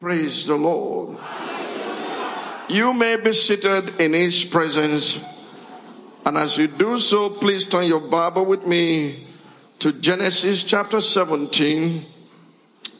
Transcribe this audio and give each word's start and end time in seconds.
Praise 0.00 0.46
the 0.46 0.56
Lord. 0.56 1.18
You 2.70 2.94
may 2.94 3.18
be 3.22 3.34
seated 3.34 4.00
in 4.00 4.14
His 4.14 4.46
presence. 4.46 5.22
And 6.24 6.38
as 6.38 6.56
you 6.56 6.68
do 6.68 6.98
so, 6.98 7.28
please 7.28 7.66
turn 7.66 7.84
your 7.84 8.00
Bible 8.00 8.46
with 8.46 8.66
me 8.66 9.26
to 9.78 9.92
Genesis 9.92 10.64
chapter 10.64 11.02
17 11.02 12.06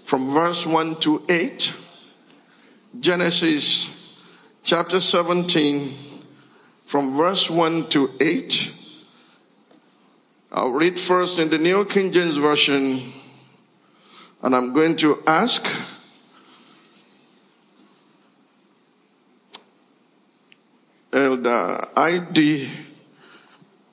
from 0.05 0.29
verse 0.29 0.67
1 0.67 0.97
to 0.97 1.23
8. 1.27 1.75
Genesis 3.01 4.23
chapter 4.63 5.01
17 5.01 5.97
from 6.85 7.17
verse 7.17 7.49
1 7.49 7.89
to 7.89 8.11
8. 8.21 8.75
I'll 10.53 10.73
read 10.73 11.01
first 11.01 11.39
in 11.39 11.49
the 11.49 11.57
New 11.57 11.83
King 11.87 12.13
James 12.13 12.37
Version, 12.37 13.11
and 14.43 14.55
I'm 14.55 14.75
going 14.75 14.97
to 14.97 15.23
ask 15.27 15.90
Elder 21.13 21.89
ID, 21.97 22.71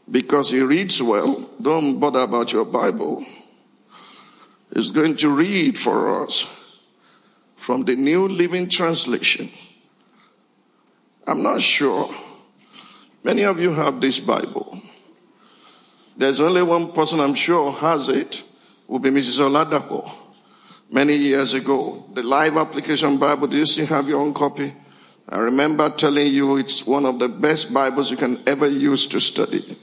because 0.10 0.52
he 0.52 0.62
reads 0.62 1.02
well, 1.02 1.50
don't 1.62 2.00
bother 2.00 2.20
about 2.20 2.54
your 2.54 2.66
Bible, 2.66 3.26
is 4.72 4.92
going 4.92 5.16
to 5.18 5.30
read 5.30 5.78
for 5.78 6.24
us 6.24 6.54
from 7.56 7.84
the 7.84 7.96
New 7.96 8.28
Living 8.28 8.70
Translation. 8.70 9.50
I'm 11.26 11.42
not 11.42 11.62
sure. 11.62 12.14
Many 13.24 13.44
of 13.44 13.60
you 13.60 13.72
have 13.74 14.00
this 14.00 14.20
Bible. 14.20 14.82
There's 16.16 16.40
only 16.40 16.64
one 16.64 16.92
person 16.92 17.20
I'm 17.20 17.36
sure 17.36 17.72
has 17.72 18.10
it, 18.10 18.44
will 18.88 19.00
be 19.00 19.10
Mrs. 19.10 19.40
Oladapo. 19.40 20.10
Many 20.90 21.16
years 21.16 21.54
ago, 21.54 22.06
the 22.14 22.24
Life 22.24 22.54
Application 22.56 23.18
Bible, 23.18 23.48
do 23.48 23.58
you 23.58 23.66
still 23.66 23.88
have 23.88 24.08
your 24.08 24.22
own 24.22 24.34
copy? 24.34 24.74
I 25.30 25.40
remember 25.40 25.90
telling 25.90 26.28
you 26.28 26.56
it's 26.56 26.88
one 26.88 27.06
of 27.06 27.20
the 27.20 27.28
best 27.28 27.74
Bibles 27.74 28.10
you 28.10 28.18
can 28.18 28.42
ever 28.48 28.68
use 28.68 29.08
to 29.08 29.20
study. 29.20 29.78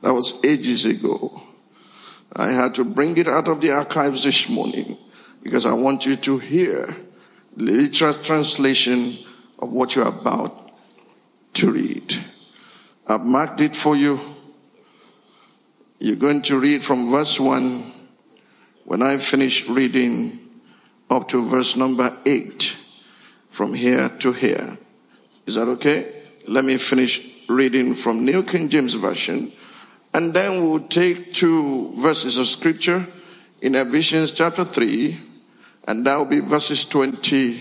That 0.00 0.14
was 0.14 0.42
ages 0.44 0.86
ago. 0.86 1.42
I 2.34 2.50
had 2.50 2.74
to 2.76 2.84
bring 2.84 3.18
it 3.18 3.28
out 3.28 3.48
of 3.48 3.60
the 3.60 3.72
archives 3.72 4.24
this 4.24 4.48
morning 4.48 4.96
because 5.42 5.66
I 5.66 5.74
want 5.74 6.06
you 6.06 6.16
to 6.16 6.38
hear 6.38 6.86
the 7.54 7.64
literal 7.64 8.14
translation 8.14 9.18
of 9.58 9.72
what 9.72 9.94
you're 9.94 10.08
about 10.08 10.70
to 11.54 11.70
read. 11.70 12.16
I've 13.06 13.24
marked 13.24 13.60
it 13.60 13.76
for 13.76 13.94
you. 13.94 14.18
You're 15.98 16.16
going 16.16 16.40
to 16.42 16.58
read 16.58 16.82
from 16.82 17.10
verse 17.10 17.38
1 17.38 17.92
when 18.84 19.02
I 19.02 19.18
finish 19.18 19.68
reading 19.68 20.38
up 21.10 21.28
to 21.28 21.44
verse 21.44 21.76
number 21.76 22.16
8 22.24 22.81
from 23.52 23.74
here 23.74 24.08
to 24.08 24.32
here. 24.32 24.78
Is 25.46 25.56
that 25.56 25.68
okay? 25.68 26.10
Let 26.48 26.64
me 26.64 26.78
finish 26.78 27.28
reading 27.48 27.94
from 27.94 28.24
New 28.24 28.42
King 28.42 28.70
James 28.70 28.94
Version, 28.94 29.52
and 30.14 30.32
then 30.32 30.64
we'll 30.64 30.88
take 30.88 31.34
two 31.34 31.92
verses 31.96 32.38
of 32.38 32.46
scripture 32.46 33.06
in 33.60 33.74
Ephesians 33.74 34.30
chapter 34.32 34.64
3, 34.64 35.18
and 35.86 36.06
that 36.06 36.16
will 36.16 36.24
be 36.24 36.40
verses 36.40 36.86
20 36.86 37.60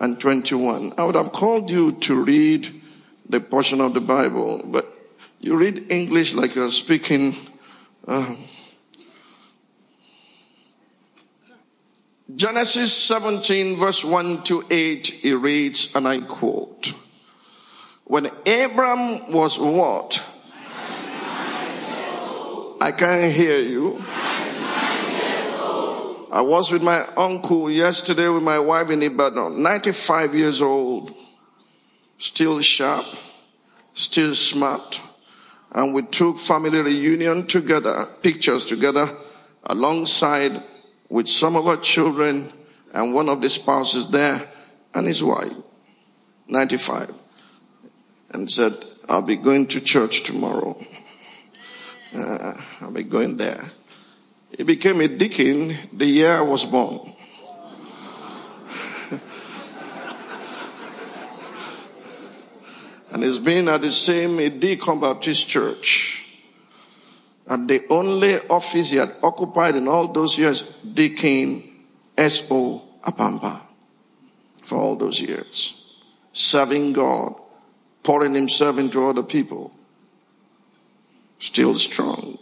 and 0.00 0.20
21. 0.20 0.94
I 0.98 1.04
would 1.04 1.14
have 1.14 1.30
called 1.30 1.70
you 1.70 1.92
to 1.92 2.24
read 2.24 2.68
the 3.28 3.38
portion 3.38 3.80
of 3.80 3.94
the 3.94 4.00
Bible, 4.00 4.62
but 4.64 4.84
you 5.38 5.56
read 5.56 5.92
English 5.92 6.34
like 6.34 6.56
you're 6.56 6.70
speaking. 6.70 7.36
Uh, 8.04 8.34
Genesis 12.36 12.92
17, 12.92 13.76
verse 13.76 14.04
1 14.04 14.42
to 14.42 14.62
8, 14.70 15.24
it 15.24 15.36
reads, 15.36 15.94
and 15.96 16.06
I 16.06 16.20
quote 16.20 16.92
When 18.04 18.26
Abram 18.26 19.32
was 19.32 19.58
what? 19.58 20.26
I 22.82 22.92
can't 22.92 23.32
hear 23.32 23.58
you. 23.58 24.02
I 26.32 26.42
was 26.42 26.70
with 26.70 26.82
my 26.82 27.04
uncle 27.16 27.70
yesterday 27.70 28.28
with 28.28 28.42
my 28.42 28.58
wife 28.58 28.90
in 28.90 29.02
Ibadan, 29.02 29.62
95 29.62 30.34
years 30.34 30.62
old, 30.62 31.14
still 32.18 32.60
sharp, 32.60 33.06
still 33.94 34.34
smart. 34.34 35.00
And 35.72 35.94
we 35.94 36.02
took 36.02 36.38
family 36.38 36.80
reunion 36.80 37.46
together, 37.46 38.06
pictures 38.22 38.64
together, 38.64 39.08
alongside 39.64 40.62
with 41.10 41.28
some 41.28 41.56
of 41.56 41.66
our 41.66 41.76
children 41.76 42.50
and 42.94 43.12
one 43.12 43.28
of 43.28 43.42
the 43.42 43.50
spouses 43.50 44.10
there 44.10 44.40
and 44.94 45.06
his 45.06 45.22
wife, 45.22 45.52
95, 46.48 47.12
and 48.30 48.50
said, 48.50 48.72
I'll 49.08 49.20
be 49.20 49.36
going 49.36 49.66
to 49.68 49.80
church 49.80 50.22
tomorrow. 50.22 50.82
Uh, 52.16 52.52
I'll 52.80 52.92
be 52.92 53.02
going 53.02 53.36
there. 53.36 53.62
He 54.56 54.62
became 54.62 55.00
a 55.00 55.08
deacon 55.08 55.76
the 55.92 56.06
year 56.06 56.30
I 56.30 56.42
was 56.42 56.64
born. 56.64 57.12
and 63.12 63.22
he's 63.22 63.38
been 63.38 63.68
at 63.68 63.82
the 63.82 63.92
same 63.92 64.36
Deacon 64.58 64.98
Baptist 65.00 65.48
church 65.48 66.19
and 67.50 67.68
the 67.68 67.84
only 67.90 68.38
office 68.48 68.90
he 68.90 68.96
had 68.96 69.12
occupied 69.24 69.74
in 69.74 69.88
all 69.88 70.06
those 70.06 70.38
years, 70.38 70.76
Deacon 70.76 71.64
S.O. 72.16 72.80
Apampa, 73.02 73.60
for 74.62 74.78
all 74.78 74.94
those 74.94 75.20
years, 75.20 76.00
serving 76.32 76.92
God, 76.92 77.34
pouring 78.04 78.34
himself 78.34 78.78
into 78.78 79.04
other 79.04 79.24
people, 79.24 79.72
still 81.40 81.74
strong. 81.74 82.38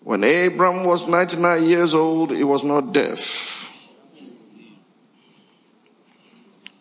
When 0.00 0.24
Abram 0.24 0.84
was 0.84 1.06
99 1.06 1.62
years 1.64 1.94
old, 1.94 2.30
he 2.30 2.44
was 2.44 2.64
not 2.64 2.94
deaf. 2.94 3.70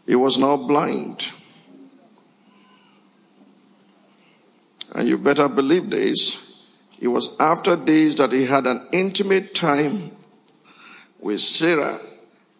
He 0.06 0.16
was 0.16 0.38
not 0.38 0.68
blind. 0.68 1.34
And 4.94 5.07
you 5.07 5.18
better 5.18 5.50
believe 5.50 5.90
this. 5.90 6.69
It 7.00 7.07
was 7.07 7.38
after 7.40 7.75
this 7.75 8.16
that 8.16 8.31
he 8.31 8.45
had 8.45 8.66
an 8.68 8.88
intimate 8.92 9.54
time 9.54 10.12
with 11.19 11.42
Sarah. 11.42 12.00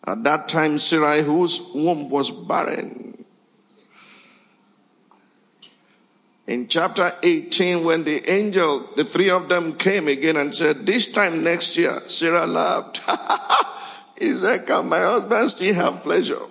At 0.06 0.24
that 0.24 0.50
time, 0.50 0.80
Sarah, 0.80 1.22
whose 1.22 1.72
womb 1.74 2.10
was 2.10 2.30
barren. 2.30 3.26
In 6.46 6.68
chapter 6.68 7.14
18, 7.24 7.86
when 7.86 8.04
the 8.04 8.30
angel, 8.30 8.90
the 8.98 9.06
three 9.06 9.30
of 9.30 9.48
them 9.48 9.76
came 9.76 10.10
again 10.10 10.36
and 10.36 10.54
said, 10.54 10.86
This 10.86 11.12
time 11.12 11.42
next 11.42 11.78
year, 11.78 12.02
Sarah 12.08 12.46
laughed. 12.46 13.00
he 14.20 14.34
said, 14.34 14.68
Can 14.68 14.90
my 14.90 15.00
husband 15.00 15.50
still 15.50 15.74
have 15.76 16.04
pleasure? 16.04 16.42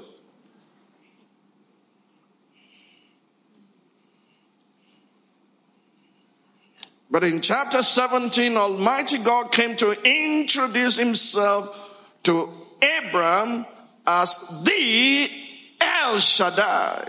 But 7.13 7.25
in 7.25 7.43
chapter 7.43 7.83
17, 7.83 8.57
Almighty 8.57 9.19
God 9.19 9.53
came 9.53 9.77
to 9.77 9.93
introduce 10.03 10.97
himself 10.97 12.19
to 12.23 12.49
Abram 12.81 13.67
as 14.07 14.65
the 14.65 15.31
El 15.79 16.17
Shaddai. 16.17 17.07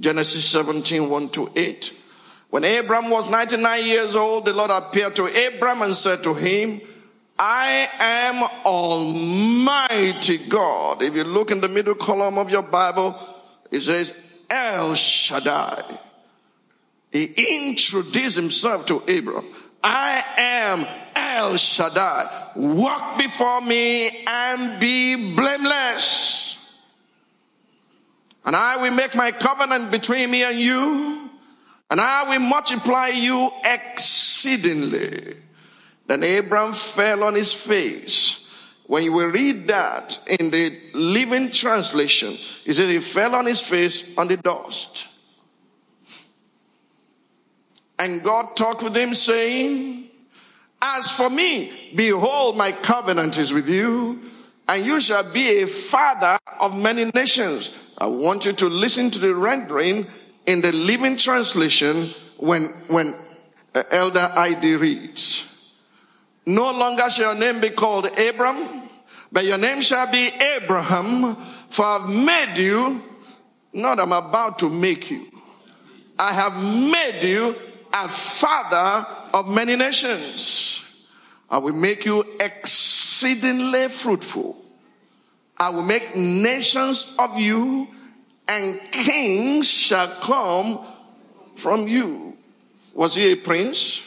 Genesis 0.00 0.44
17, 0.46 1.08
1 1.08 1.28
to 1.28 1.48
8. 1.54 1.94
When 2.50 2.64
Abram 2.64 3.10
was 3.10 3.30
99 3.30 3.84
years 3.86 4.16
old, 4.16 4.44
the 4.44 4.54
Lord 4.54 4.72
appeared 4.72 5.14
to 5.14 5.26
Abram 5.26 5.82
and 5.82 5.94
said 5.94 6.24
to 6.24 6.34
him, 6.34 6.80
I 7.38 7.88
am 8.00 8.42
Almighty 8.64 10.38
God. 10.38 11.02
If 11.02 11.14
you 11.14 11.22
look 11.22 11.52
in 11.52 11.60
the 11.60 11.68
middle 11.68 11.94
column 11.94 12.38
of 12.38 12.50
your 12.50 12.62
Bible, 12.62 13.16
it 13.70 13.80
says 13.80 14.44
El 14.50 14.94
Shaddai. 14.94 15.82
He 17.12 17.68
introduced 17.68 18.36
himself 18.36 18.86
to 18.86 18.96
Abram. 18.96 19.46
I 19.82 20.24
am 20.36 20.86
El 21.14 21.56
Shaddai. 21.56 22.52
Walk 22.56 23.18
before 23.18 23.60
me 23.60 24.24
and 24.26 24.80
be 24.80 25.34
blameless. 25.34 26.44
And 28.44 28.54
I 28.54 28.76
will 28.76 28.92
make 28.92 29.14
my 29.14 29.32
covenant 29.32 29.90
between 29.90 30.30
me 30.30 30.44
and 30.44 30.58
you, 30.58 31.30
and 31.90 32.00
I 32.00 32.28
will 32.28 32.40
multiply 32.40 33.08
you 33.08 33.50
exceedingly. 33.64 35.34
Then 36.06 36.22
Abram 36.22 36.72
fell 36.72 37.24
on 37.24 37.34
his 37.34 37.52
face. 37.52 38.45
When 38.86 39.02
you 39.02 39.12
will 39.12 39.30
read 39.30 39.66
that 39.66 40.20
in 40.28 40.50
the 40.50 40.78
Living 40.94 41.50
Translation, 41.50 42.30
he 42.30 42.72
says 42.72 42.88
he 42.88 43.00
fell 43.00 43.34
on 43.34 43.46
his 43.46 43.60
face 43.60 44.16
on 44.16 44.28
the 44.28 44.36
dust. 44.36 45.08
And 47.98 48.22
God 48.22 48.56
talked 48.56 48.82
with 48.82 48.96
him 48.96 49.14
saying, 49.14 50.08
As 50.80 51.10
for 51.10 51.30
me, 51.30 51.90
behold, 51.96 52.56
my 52.56 52.70
covenant 52.70 53.38
is 53.38 53.52
with 53.52 53.68
you, 53.68 54.20
and 54.68 54.84
you 54.84 55.00
shall 55.00 55.32
be 55.32 55.62
a 55.62 55.66
father 55.66 56.38
of 56.60 56.76
many 56.76 57.10
nations. 57.14 57.94
I 57.98 58.06
want 58.06 58.44
you 58.44 58.52
to 58.52 58.68
listen 58.68 59.10
to 59.12 59.18
the 59.18 59.34
rendering 59.34 60.06
in 60.44 60.60
the 60.60 60.72
Living 60.72 61.16
Translation 61.16 62.10
when, 62.36 62.66
when 62.88 63.14
uh, 63.74 63.82
Elder 63.90 64.30
ID 64.36 64.76
reads. 64.76 65.55
No 66.46 66.70
longer 66.70 67.10
shall 67.10 67.34
your 67.34 67.40
name 67.40 67.60
be 67.60 67.70
called 67.70 68.06
Abram, 68.18 68.82
but 69.32 69.44
your 69.44 69.58
name 69.58 69.80
shall 69.80 70.10
be 70.10 70.28
Abraham, 70.28 71.34
for 71.34 71.84
I've 71.84 72.08
made 72.08 72.56
you, 72.56 73.02
not 73.72 73.98
I'm 73.98 74.12
about 74.12 74.60
to 74.60 74.70
make 74.70 75.10
you. 75.10 75.26
I 76.16 76.32
have 76.32 76.62
made 76.62 77.22
you 77.22 77.54
a 77.92 78.08
father 78.08 79.06
of 79.34 79.48
many 79.48 79.74
nations. 79.74 81.04
I 81.50 81.58
will 81.58 81.74
make 81.74 82.04
you 82.06 82.24
exceedingly 82.38 83.88
fruitful. 83.88 84.56
I 85.58 85.70
will 85.70 85.82
make 85.82 86.14
nations 86.14 87.16
of 87.18 87.38
you, 87.38 87.88
and 88.46 88.80
kings 88.92 89.68
shall 89.68 90.08
come 90.20 90.86
from 91.56 91.88
you. 91.88 92.36
Was 92.94 93.16
he 93.16 93.32
a 93.32 93.36
prince? 93.36 94.05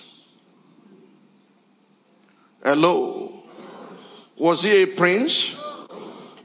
Hello. 2.63 3.43
Was 4.37 4.63
he 4.63 4.83
a 4.83 4.87
prince? 4.87 5.57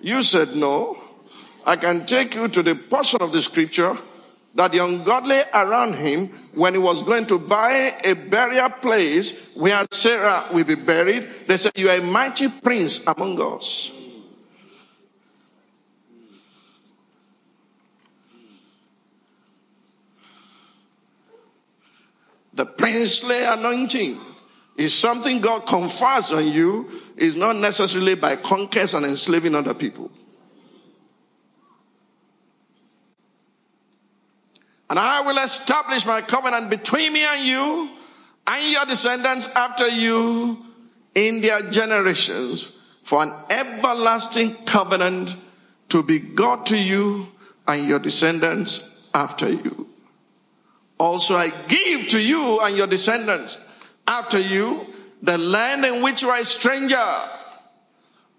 You 0.00 0.22
said 0.22 0.55
no. 0.55 0.99
I 1.66 1.76
can 1.76 2.06
take 2.06 2.34
you 2.34 2.49
to 2.49 2.62
the 2.62 2.75
portion 2.75 3.20
of 3.22 3.32
the 3.32 3.43
scripture 3.43 3.96
that 4.55 4.70
the 4.70 4.84
ungodly 4.84 5.40
around 5.52 5.94
him, 5.94 6.28
when 6.55 6.75
he 6.75 6.78
was 6.78 7.02
going 7.02 7.26
to 7.26 7.38
buy 7.38 7.94
a 8.05 8.14
burial 8.14 8.70
place 8.70 9.55
where 9.56 9.84
Sarah 9.90 10.46
will 10.52 10.64
be 10.64 10.76
buried, 10.76 11.26
they 11.46 11.56
said, 11.56 11.72
You 11.76 11.88
are 11.88 11.96
a 11.96 12.02
mighty 12.02 12.49
prince 12.49 13.05
among 13.06 13.40
us. 13.40 13.90
The 22.52 22.66
princely 22.66 23.43
anointing 23.44 24.16
is 24.76 24.97
something 24.97 25.41
God 25.41 25.67
confers 25.67 26.32
on 26.32 26.47
you, 26.47 26.88
is 27.17 27.37
not 27.37 27.56
necessarily 27.56 28.17
by 28.17 28.37
conquest 28.37 28.94
and 28.94 29.06
enslaving 29.06 29.55
other 29.55 29.75
people. 29.75 30.11
And 34.91 34.99
I 34.99 35.23
will 35.23 35.38
establish 35.38 36.06
my 36.06 36.21
covenant 36.21 36.71
between 36.71 37.12
me 37.12 37.23
and 37.25 37.44
you 37.44 37.91
and 38.47 38.73
your 38.73 38.85
descendants 38.85 39.50
after 39.55 39.88
you 39.88 40.65
in 41.15 41.41
their 41.41 41.61
generations 41.71 42.79
for 43.03 43.23
an 43.23 43.32
everlasting 43.50 44.55
covenant 44.67 45.37
to 45.88 46.03
be 46.03 46.19
God 46.19 46.67
to 46.67 46.79
you 46.79 47.29
and 47.67 47.88
your 47.88 47.99
descendants 47.99 49.11
after 49.15 49.49
you. 49.49 49.88
Also, 50.99 51.37
I 51.37 51.50
give 51.69 52.09
to 52.11 52.21
you 52.21 52.61
and 52.61 52.76
your 52.76 52.87
descendants 52.87 53.63
after 54.06 54.38
you 54.38 54.86
the 55.22 55.38
land 55.38 55.84
in 55.84 56.02
which 56.02 56.22
you 56.22 56.28
are 56.28 56.40
a 56.40 56.44
stranger, 56.44 56.96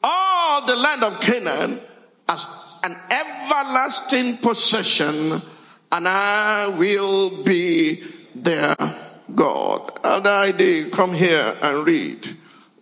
all 0.03 0.65
the 0.67 0.75
land 0.75 1.03
of 1.03 1.19
Canaan 1.19 1.79
as 2.29 2.79
an 2.83 2.95
everlasting 3.09 4.37
possession, 4.37 5.41
and 5.91 6.07
I 6.07 6.67
will 6.77 7.43
be 7.43 8.03
their 8.35 8.75
God. 9.33 9.99
Elder 10.03 10.29
ID, 10.29 10.89
come 10.91 11.13
here 11.13 11.55
and 11.61 11.85
read. 11.85 12.27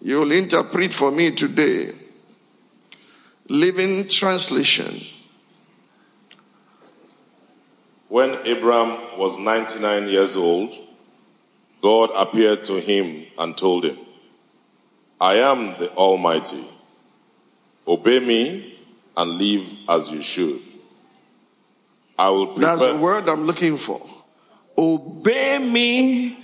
You'll 0.01 0.31
interpret 0.33 0.94
for 0.94 1.12
me 1.12 1.31
today. 1.31 1.91
Living 3.47 4.09
Translation. 4.09 5.00
When 8.09 8.31
Abram 8.45 9.18
was 9.18 9.39
99 9.39 10.09
years 10.09 10.35
old, 10.35 10.74
God 11.83 12.12
appeared 12.15 12.63
to 12.65 12.80
him 12.80 13.25
and 13.38 13.57
told 13.57 13.83
him, 13.83 13.97
I 15.19 15.35
am 15.39 15.77
the 15.77 15.91
Almighty. 15.91 16.63
Obey 17.85 18.21
me 18.21 18.80
and 19.18 19.31
live 19.31 19.69
as 19.90 20.09
you 20.09 20.21
should. 20.21 20.61
I 22.18 22.30
will 22.30 22.47
prepare. 22.47 22.78
That's 22.78 22.94
the 22.94 22.97
word 22.97 23.28
I'm 23.28 23.44
looking 23.44 23.75
for. 23.75 24.02
Obey 24.78 25.59
me 25.59 26.37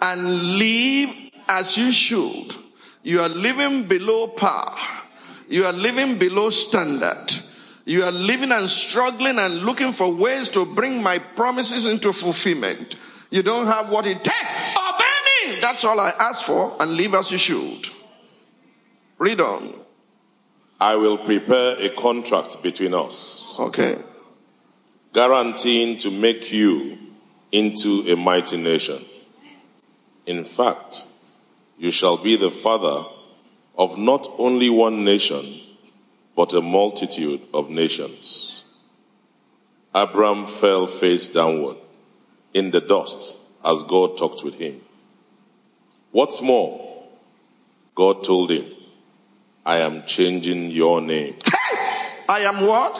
and 0.00 0.58
live 0.58 1.10
as 1.48 1.76
you 1.76 1.90
should. 1.90 2.54
You 3.02 3.18
are 3.18 3.28
living 3.28 3.88
below 3.88 4.28
par. 4.28 4.76
You 5.48 5.64
are 5.64 5.72
living 5.72 6.18
below 6.20 6.50
standard. 6.50 7.32
You 7.84 8.04
are 8.04 8.12
living 8.12 8.52
and 8.52 8.70
struggling 8.70 9.40
and 9.40 9.62
looking 9.62 9.90
for 9.90 10.14
ways 10.14 10.50
to 10.50 10.64
bring 10.64 11.02
my 11.02 11.18
promises 11.18 11.86
into 11.86 12.12
fulfillment. 12.12 12.94
You 13.30 13.42
don't 13.42 13.66
have 13.66 13.90
what 13.90 14.06
it 14.06 14.22
takes. 14.22 14.73
That's 15.60 15.84
all 15.84 15.98
I 16.00 16.10
ask 16.18 16.44
for 16.44 16.76
and 16.80 16.92
live 16.94 17.14
as 17.14 17.30
you 17.32 17.38
should. 17.38 17.88
Read 19.18 19.40
on. 19.40 19.74
I 20.80 20.96
will 20.96 21.18
prepare 21.18 21.76
a 21.78 21.88
contract 21.90 22.62
between 22.62 22.94
us, 22.94 23.54
Okay. 23.58 23.96
guaranteeing 25.12 25.98
to 25.98 26.10
make 26.10 26.52
you 26.52 26.98
into 27.52 28.02
a 28.08 28.16
mighty 28.16 28.56
nation. 28.56 29.04
In 30.26 30.44
fact, 30.44 31.04
you 31.78 31.90
shall 31.90 32.16
be 32.16 32.36
the 32.36 32.50
father 32.50 33.04
of 33.78 33.96
not 33.98 34.28
only 34.38 34.68
one 34.70 35.04
nation, 35.04 35.60
but 36.36 36.52
a 36.52 36.60
multitude 36.60 37.40
of 37.52 37.70
nations. 37.70 38.64
Abram 39.94 40.46
fell 40.46 40.86
face 40.86 41.28
downward 41.28 41.76
in 42.52 42.72
the 42.72 42.80
dust 42.80 43.36
as 43.64 43.84
God 43.84 44.16
talked 44.16 44.42
with 44.42 44.56
him. 44.56 44.80
What's 46.14 46.40
more, 46.40 46.80
God 47.96 48.22
told 48.22 48.52
him, 48.52 48.66
I 49.66 49.78
am 49.78 50.04
changing 50.04 50.70
your 50.70 51.00
name. 51.00 51.34
I 52.28 52.38
am 52.42 52.68
what? 52.68 52.96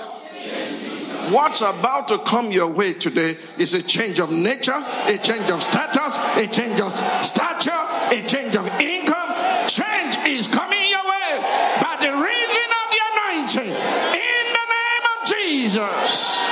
What's 1.32 1.60
about 1.60 2.08
to 2.08 2.18
come 2.18 2.50
your 2.50 2.66
way 2.66 2.92
today 2.92 3.36
is 3.56 3.72
a 3.72 3.84
change 3.84 4.18
of 4.18 4.32
nature, 4.32 4.74
a 4.74 5.16
change 5.16 5.48
of 5.48 5.62
status, 5.62 6.16
a 6.42 6.48
change 6.48 6.80
of 6.80 6.92
stature, 7.24 7.70
a 7.70 8.20
change 8.26 8.56
of 8.56 8.66
income. 8.80 9.30
Change 9.68 10.16
is 10.26 10.48
coming 10.48 10.90
your 10.90 11.04
way 11.06 11.38
by 11.80 11.96
the 12.00 12.10
reason 12.10 12.68
of 12.80 12.86
the 12.90 13.00
anointing 13.12 13.70
in 13.70 14.44
the 14.58 14.66
name 14.74 15.04
of 15.14 15.28
Jesus. 15.28 16.50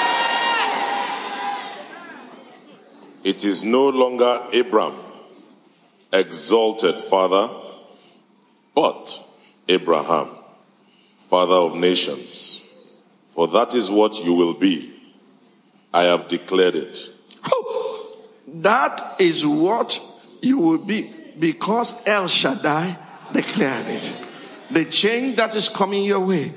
It 3.25 3.45
is 3.45 3.65
no 3.65 3.89
longer 3.89 4.47
Abram, 4.55 4.95
exalted 6.13 7.01
father, 7.01 7.49
but 8.75 9.27
Abraham, 9.69 10.29
father 11.19 11.55
of 11.55 11.75
nations. 11.77 12.63
For 13.31 13.49
that 13.49 13.75
is 13.75 13.91
what 13.91 14.23
you 14.25 14.35
will 14.35 14.55
be. 14.55 14.93
I 15.95 16.05
have 16.05 16.29
declared 16.29 16.75
it. 16.75 17.09
That 18.63 19.17
is 19.19 19.47
what 19.47 20.01
you 20.41 20.59
will 20.59 20.79
be 20.79 21.11
because 21.39 22.07
El 22.07 22.29
Shaddai 22.29 22.97
declared 23.33 23.87
it. 23.87 24.17
The 24.71 24.85
change 24.85 25.37
that 25.37 25.55
is 25.55 25.69
coming 25.69 26.05
your 26.05 26.21
way, 26.21 26.53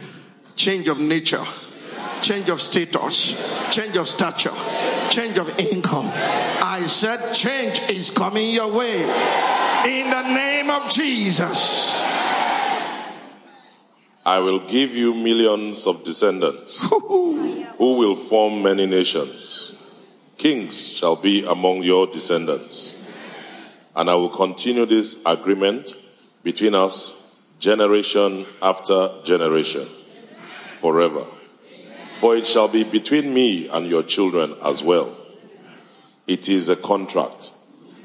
change 0.55 0.87
of 0.87 0.99
nature, 0.99 1.43
change 2.21 2.49
of 2.49 2.61
status, 2.61 3.35
change 3.71 3.97
of 3.97 4.07
stature, 4.07 4.51
change 5.09 5.37
of 5.37 5.47
income. 5.59 6.09
I 6.13 6.81
said 6.87 7.33
change 7.33 7.79
is 7.89 8.09
coming 8.09 8.51
your 8.51 8.71
way 8.71 9.01
in 9.85 10.09
the 10.09 10.21
name 10.33 10.69
of 10.69 10.89
Jesus. 10.89 12.01
I 14.25 14.39
will 14.39 14.67
give 14.67 14.95
you 14.95 15.13
millions 15.13 15.85
of 15.85 16.03
descendants 16.03 16.81
who 16.89 17.65
will 17.77 18.15
form 18.15 18.63
many 18.63 18.85
nations. 18.87 19.75
Kings 20.37 20.97
shall 20.97 21.15
be 21.15 21.45
among 21.45 21.83
your 21.83 22.07
descendants. 22.07 22.95
And 23.95 24.09
I 24.09 24.15
will 24.15 24.29
continue 24.29 24.85
this 24.85 25.21
agreement 25.25 25.93
between 26.43 26.75
us 26.75 27.39
generation 27.59 28.45
after 28.61 29.09
generation 29.23 29.87
forever. 30.79 31.25
For 32.19 32.35
it 32.35 32.45
shall 32.45 32.67
be 32.67 32.83
between 32.83 33.33
me 33.33 33.67
and 33.69 33.87
your 33.87 34.03
children 34.03 34.55
as 34.65 34.83
well. 34.83 35.15
It 36.27 36.49
is 36.49 36.69
a 36.69 36.75
contract 36.75 37.51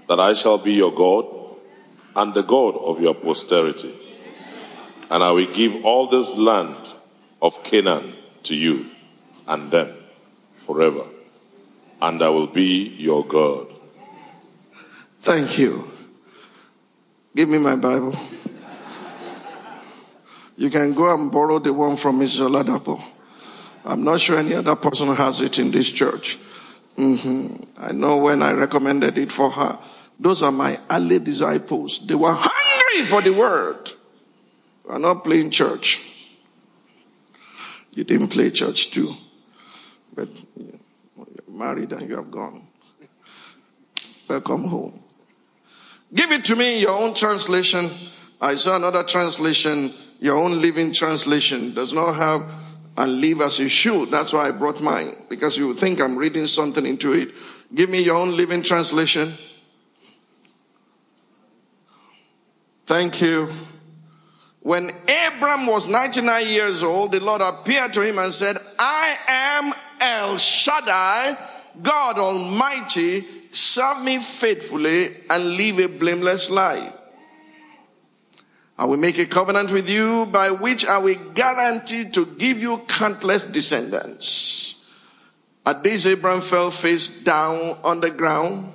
that 0.09 0.21
I 0.21 0.35
shall 0.35 0.59
be 0.59 0.75
your 0.75 0.93
God 0.93 1.26
and 2.17 2.35
the 2.35 2.43
God 2.43 2.76
of 2.76 3.00
your 3.00 3.14
posterity 3.14 3.95
and 5.11 5.25
I 5.25 5.33
will 5.33 5.52
give 5.52 5.85
all 5.85 6.07
this 6.07 6.37
land 6.37 6.76
of 7.43 7.62
Canaan 7.64 8.14
to 8.45 8.57
you 8.57 8.87
and 9.49 9.71
them 9.71 9.93
forever. 10.55 11.05
And 12.00 12.23
I 12.23 12.29
will 12.29 12.47
be 12.47 12.95
your 12.97 13.26
God. 13.26 13.67
Thank 15.19 15.59
you. 15.59 15.90
Give 17.35 17.49
me 17.49 17.59
my 17.59 17.76
Bible. 17.76 18.14
You 20.57 20.71
can 20.71 20.95
go 20.95 21.12
and 21.12 21.31
borrow 21.31 21.59
the 21.59 21.73
one 21.73 21.97
from 21.97 22.21
Mrs. 22.21 22.49
Oladapo. 22.49 23.02
I'm 23.84 24.04
not 24.04 24.20
sure 24.20 24.38
any 24.38 24.54
other 24.54 24.76
person 24.76 25.08
has 25.14 25.40
it 25.40 25.58
in 25.58 25.70
this 25.70 25.90
church. 25.90 26.38
Mm-hmm. 26.96 27.62
I 27.78 27.92
know 27.92 28.18
when 28.18 28.42
I 28.42 28.52
recommended 28.52 29.16
it 29.16 29.32
for 29.32 29.50
her. 29.50 29.78
Those 30.18 30.42
are 30.42 30.52
my 30.52 30.78
early 30.90 31.18
disciples. 31.18 32.06
They 32.06 32.14
were 32.14 32.34
hungry 32.37 33.06
for 33.06 33.22
the 33.22 33.30
word. 33.30 33.90
We 34.84 34.94
are 34.94 34.99
not 34.99 35.25
playing 35.25 35.50
church. 35.50 36.06
You 37.92 38.04
didn't 38.04 38.28
play 38.28 38.50
church 38.50 38.90
too. 38.90 39.14
But 40.14 40.28
you're 40.56 40.78
married 41.49 41.92
and 41.92 42.08
you 42.08 42.16
have 42.16 42.30
gone. 42.30 42.66
Welcome 44.28 44.64
home. 44.64 45.02
Give 46.12 46.30
it 46.32 46.44
to 46.46 46.56
me 46.56 46.76
in 46.76 46.82
your 46.82 46.99
own 46.99 47.14
translation. 47.14 47.90
I 48.40 48.56
saw 48.56 48.76
another 48.76 49.04
translation, 49.04 49.92
your 50.18 50.37
own 50.37 50.60
living 50.60 50.92
translation 50.92 51.72
does 51.75 51.92
not 51.92 52.14
have 52.14 52.42
and 53.00 53.19
live 53.19 53.40
as 53.40 53.59
you 53.59 53.66
should. 53.66 54.11
That's 54.11 54.35
why 54.35 54.49
I 54.49 54.50
brought 54.50 54.83
mine 54.83 55.16
because 55.30 55.57
you 55.57 55.73
think 55.73 56.02
I'm 56.02 56.16
reading 56.16 56.47
something 56.47 56.85
into 56.85 57.14
it. 57.14 57.30
Give 57.75 57.88
me 57.88 58.02
your 58.02 58.16
own 58.16 58.37
living 58.37 58.62
translation. 58.62 59.33
Thank 62.85 63.23
you. 63.23 63.49
When 64.61 64.90
Abram 65.09 65.64
was 65.66 65.88
99 65.88 66.47
years 66.47 66.83
old, 66.83 67.12
the 67.12 67.21
Lord 67.21 67.40
appeared 67.40 67.95
to 67.95 68.02
him 68.02 68.19
and 68.19 68.30
said, 68.35 68.59
I 68.78 69.16
am 69.26 69.73
El 69.99 70.37
Shaddai, 70.37 71.38
God 71.80 72.19
Almighty. 72.19 73.25
Serve 73.50 74.02
me 74.02 74.19
faithfully 74.19 75.09
and 75.30 75.57
live 75.57 75.78
a 75.78 75.87
blameless 75.88 76.50
life. 76.50 76.92
I 78.80 78.87
will 78.87 78.96
make 78.96 79.18
a 79.18 79.26
covenant 79.26 79.70
with 79.70 79.90
you 79.90 80.25
by 80.25 80.50
which 80.50 80.87
I 80.87 80.96
will 80.96 81.18
guarantee 81.34 82.08
to 82.12 82.25
give 82.25 82.60
you 82.60 82.78
countless 82.88 83.44
descendants. 83.44 84.82
At 85.66 85.84
this, 85.84 86.06
Abram 86.06 86.40
fell 86.40 86.70
face 86.70 87.22
down 87.22 87.76
on 87.84 88.00
the 88.00 88.10
ground. 88.10 88.72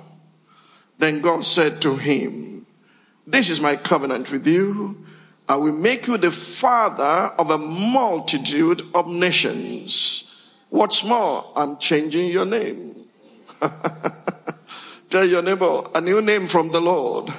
Then 0.96 1.22
God 1.22 1.44
said 1.44 1.82
to 1.82 1.96
him, 1.96 2.66
This 3.26 3.50
is 3.50 3.60
my 3.60 3.74
covenant 3.74 4.30
with 4.30 4.46
you 4.46 5.04
I 5.48 5.56
will 5.56 5.72
make 5.72 6.06
you 6.06 6.16
the 6.18 6.30
father 6.30 7.32
of 7.36 7.50
a 7.50 7.58
multitude 7.58 8.82
of 8.94 9.08
nations. 9.08 10.52
What's 10.70 11.04
more, 11.04 11.52
I'm 11.56 11.78
changing 11.78 12.30
your 12.30 12.44
name. 12.44 12.94
Tell 15.08 15.24
your 15.24 15.42
neighbor, 15.42 15.82
a 15.94 16.00
new 16.00 16.20
name 16.22 16.46
from 16.46 16.70
the 16.70 16.80
Lord 16.80 17.32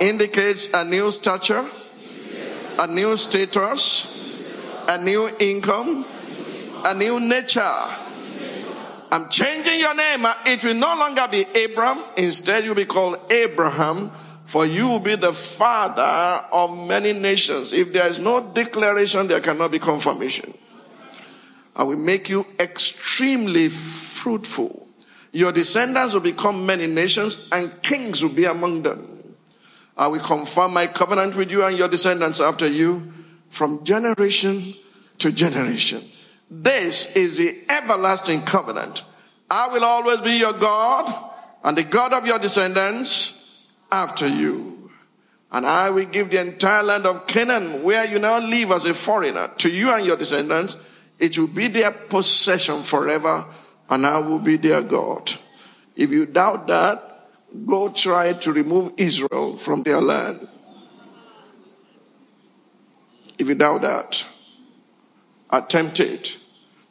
indicates 0.00 0.72
a 0.72 0.84
new 0.84 1.10
stature, 1.10 1.64
a 2.78 2.86
new 2.86 3.16
status, 3.16 4.86
a 4.88 5.02
new 5.02 5.28
income, 5.38 6.04
a 6.84 6.94
new 6.94 7.20
nature. 7.20 7.82
I'm 9.10 9.28
changing 9.30 9.80
your 9.80 9.94
name. 9.94 10.24
Uh, 10.24 10.34
it 10.46 10.64
will 10.64 10.74
no 10.74 10.96
longer 10.96 11.28
be 11.30 11.44
Abram. 11.64 12.02
Instead, 12.16 12.64
you'll 12.64 12.74
be 12.74 12.84
called 12.84 13.18
Abraham 13.30 14.10
for 14.46 14.64
you 14.64 14.88
will 14.88 15.00
be 15.00 15.16
the 15.16 15.32
father 15.32 16.46
of 16.52 16.86
many 16.86 17.12
nations. 17.12 17.72
If 17.72 17.92
there 17.92 18.06
is 18.06 18.20
no 18.20 18.40
declaration, 18.40 19.26
there 19.26 19.40
cannot 19.40 19.72
be 19.72 19.80
confirmation. 19.80 20.54
I 21.74 21.82
will 21.82 21.98
make 21.98 22.28
you 22.28 22.46
extremely 22.60 23.68
fruitful. 23.68 24.86
Your 25.32 25.50
descendants 25.50 26.14
will 26.14 26.20
become 26.20 26.64
many 26.64 26.86
nations 26.86 27.48
and 27.50 27.72
kings 27.82 28.22
will 28.22 28.32
be 28.34 28.44
among 28.44 28.84
them. 28.84 29.15
I 29.96 30.08
will 30.08 30.20
confirm 30.20 30.74
my 30.74 30.86
covenant 30.86 31.36
with 31.36 31.50
you 31.50 31.64
and 31.64 31.76
your 31.76 31.88
descendants 31.88 32.40
after 32.40 32.66
you 32.66 33.12
from 33.48 33.84
generation 33.84 34.74
to 35.18 35.32
generation. 35.32 36.02
This 36.50 37.16
is 37.16 37.38
the 37.38 37.56
everlasting 37.70 38.42
covenant. 38.42 39.04
I 39.50 39.68
will 39.68 39.84
always 39.84 40.20
be 40.20 40.32
your 40.32 40.52
God 40.52 41.12
and 41.64 41.76
the 41.76 41.82
God 41.82 42.12
of 42.12 42.26
your 42.26 42.38
descendants 42.38 43.66
after 43.90 44.26
you. 44.26 44.90
And 45.50 45.64
I 45.64 45.90
will 45.90 46.04
give 46.04 46.30
the 46.30 46.40
entire 46.40 46.82
land 46.82 47.06
of 47.06 47.26
Canaan, 47.26 47.82
where 47.82 48.04
you 48.04 48.18
now 48.18 48.40
live 48.40 48.72
as 48.72 48.84
a 48.84 48.92
foreigner, 48.92 49.48
to 49.58 49.70
you 49.70 49.90
and 49.90 50.04
your 50.04 50.16
descendants. 50.16 50.76
It 51.18 51.38
will 51.38 51.46
be 51.46 51.68
their 51.68 51.92
possession 51.92 52.82
forever, 52.82 53.44
and 53.88 54.04
I 54.04 54.18
will 54.18 54.40
be 54.40 54.56
their 54.56 54.82
God. 54.82 55.32
If 55.94 56.10
you 56.10 56.26
doubt 56.26 56.66
that, 56.66 57.15
go 57.64 57.88
try 57.90 58.32
to 58.32 58.52
remove 58.52 58.92
Israel 58.96 59.56
from 59.56 59.82
their 59.82 60.00
land. 60.00 60.46
If 63.38 63.48
you 63.48 63.54
doubt 63.54 63.82
that, 63.82 64.26
attempt 65.50 66.00
it. 66.00 66.38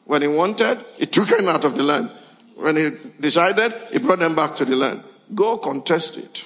When 0.06 0.22
he 0.22 0.28
wanted, 0.28 0.80
he 0.98 1.06
took 1.06 1.28
them 1.28 1.48
out 1.48 1.64
of 1.64 1.76
the 1.76 1.84
land. 1.84 2.12
When 2.56 2.78
he 2.78 2.92
decided, 3.20 3.74
he 3.92 4.00
brought 4.00 4.20
them 4.20 4.36
back 4.36 4.56
to 4.58 4.66
the 4.66 4.76
land. 4.76 5.04
Go 5.34 5.58
contest 5.58 6.18
it. 6.18 6.46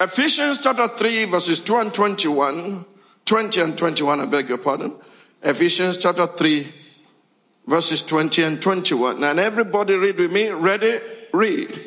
Ephesians 0.00 0.60
chapter 0.62 0.88
3, 0.88 1.26
verses 1.26 1.60
2 1.60 1.76
and 1.76 1.92
21, 1.92 2.84
20 3.24 3.60
and 3.60 3.76
21, 3.76 4.20
I 4.20 4.26
beg 4.26 4.48
your 4.48 4.58
pardon. 4.58 4.94
Ephesians 5.42 5.98
chapter 5.98 6.26
3, 6.26 6.66
verses 7.70 8.04
20 8.04 8.42
and 8.42 8.60
21. 8.60 9.22
And 9.22 9.38
everybody 9.38 9.94
read 9.94 10.18
with 10.18 10.32
me. 10.32 10.50
Ready? 10.50 10.98
Read. 11.32 11.80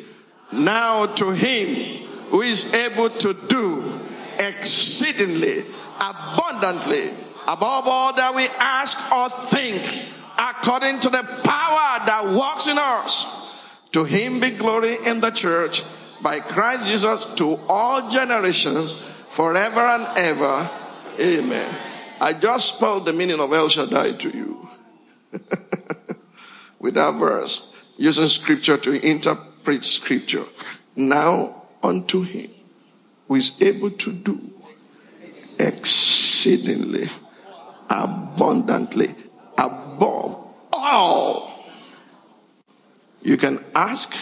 Now 0.50 1.04
to 1.06 1.30
him 1.30 2.06
who 2.30 2.40
is 2.40 2.72
able 2.72 3.10
to 3.10 3.34
do 3.48 4.00
exceedingly 4.38 5.58
abundantly 6.00 7.10
above 7.46 7.84
all 7.86 8.14
that 8.14 8.34
we 8.34 8.48
ask 8.58 9.12
or 9.12 9.28
think 9.28 10.08
according 10.38 11.00
to 11.00 11.10
the 11.10 11.22
power 11.44 12.06
that 12.06 12.34
works 12.34 12.66
in 12.66 12.78
us. 12.78 13.76
To 13.92 14.04
him 14.04 14.40
be 14.40 14.50
glory 14.50 14.96
in 15.04 15.20
the 15.20 15.30
church 15.30 15.84
by 16.22 16.40
Christ 16.40 16.88
Jesus 16.88 17.26
to 17.34 17.60
all 17.68 18.08
generations 18.08 18.92
forever 19.28 19.80
and 19.80 20.06
ever. 20.16 20.70
Amen. 21.20 21.74
I 22.20 22.32
just 22.32 22.76
spelled 22.76 23.04
the 23.04 23.12
meaning 23.12 23.38
of 23.38 23.52
El 23.52 23.68
Shaddai 23.68 24.12
to 24.12 24.30
you 24.30 24.68
with 26.84 26.94
that 26.96 27.14
verse, 27.14 27.94
using 27.96 28.28
scripture 28.28 28.76
to 28.76 28.92
interpret 29.08 29.82
scripture. 29.86 30.44
Now 30.94 31.62
unto 31.82 32.20
him 32.20 32.50
who 33.26 33.36
is 33.36 33.62
able 33.62 33.90
to 33.90 34.12
do 34.12 34.38
exceedingly 35.58 37.08
abundantly 37.88 39.06
above 39.56 40.36
all 40.72 41.64
you 43.22 43.38
can 43.38 43.64
ask 43.74 44.14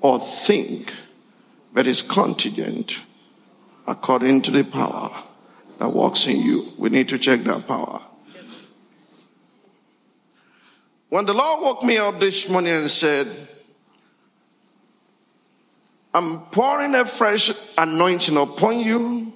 or 0.00 0.18
think 0.18 0.92
but 1.72 1.86
is 1.86 2.02
contingent 2.02 3.04
according 3.86 4.42
to 4.42 4.50
the 4.50 4.64
power 4.64 5.10
that 5.78 5.90
works 5.90 6.26
in 6.26 6.40
you. 6.40 6.72
We 6.78 6.88
need 6.88 7.08
to 7.10 7.18
check 7.18 7.40
that 7.42 7.66
power. 7.68 8.03
When 11.14 11.26
the 11.26 11.32
Lord 11.32 11.62
woke 11.62 11.84
me 11.84 11.96
up 11.96 12.18
this 12.18 12.48
morning 12.48 12.72
and 12.72 12.90
said, 12.90 13.28
I'm 16.12 16.40
pouring 16.46 16.96
a 16.96 17.04
fresh 17.04 17.52
anointing 17.78 18.36
upon 18.36 18.80
you, 18.80 19.32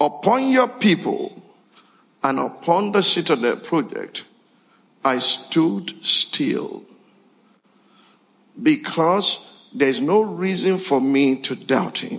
upon 0.00 0.48
your 0.48 0.66
people, 0.66 1.40
and 2.24 2.40
upon 2.40 2.90
the 2.90 3.04
Citadel 3.04 3.58
project, 3.58 4.24
I 5.04 5.20
stood 5.20 6.04
still 6.04 6.82
because 8.60 9.68
there's 9.72 10.00
no 10.00 10.22
reason 10.22 10.78
for 10.78 11.00
me 11.00 11.36
to 11.42 11.54
doubt 11.54 11.98
him. 11.98 12.18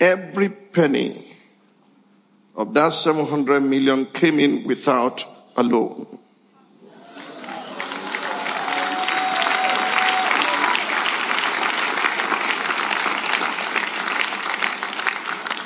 Every 0.00 0.48
penny 0.48 1.36
of 2.56 2.72
that 2.72 2.94
700 2.94 3.60
million 3.60 4.06
came 4.06 4.40
in 4.40 4.64
without 4.64 5.24
a 5.56 5.62
loan. 5.62 6.06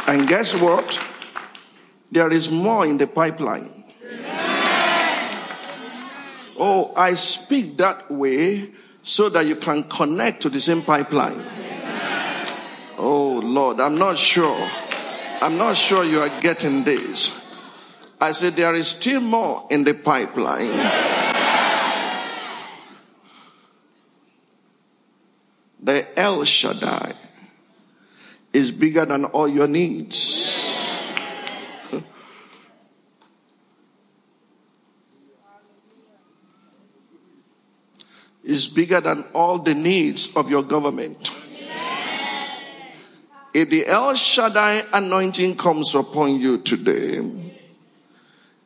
And 0.06 0.28
guess 0.28 0.54
what? 0.54 1.02
There 2.10 2.30
is 2.30 2.50
more 2.50 2.84
in 2.86 2.98
the 2.98 3.06
pipeline. 3.06 3.70
Oh, 6.56 6.92
I 6.96 7.14
speak 7.14 7.76
that 7.78 8.10
way 8.10 8.70
so 9.02 9.28
that 9.28 9.46
you 9.46 9.56
can 9.56 9.84
connect 9.84 10.42
to 10.42 10.48
the 10.48 10.60
same 10.60 10.82
pipeline. 10.82 11.63
Lord, 13.54 13.78
I'm 13.78 13.94
not 13.94 14.18
sure. 14.18 14.68
I'm 15.40 15.56
not 15.56 15.76
sure 15.76 16.02
you 16.02 16.18
are 16.18 16.40
getting 16.40 16.82
this. 16.82 17.40
I 18.20 18.32
said 18.32 18.54
there 18.54 18.74
is 18.74 18.88
still 18.88 19.20
more 19.20 19.68
in 19.70 19.84
the 19.84 19.94
pipeline. 19.94 20.76
The 25.80 26.04
El 26.18 26.42
Shaddai 26.44 27.12
is 28.52 28.72
bigger 28.72 29.04
than 29.04 29.26
all 29.26 29.46
your 29.46 29.68
needs. 29.68 30.50
is 38.42 38.66
bigger 38.66 39.00
than 39.00 39.22
all 39.32 39.58
the 39.58 39.74
needs 39.74 40.34
of 40.34 40.50
your 40.50 40.64
government. 40.64 41.33
If 43.54 43.70
the 43.70 43.86
El 43.86 44.16
Shaddai 44.16 44.82
anointing 44.92 45.56
comes 45.56 45.94
upon 45.94 46.40
you 46.40 46.58
today, 46.58 47.22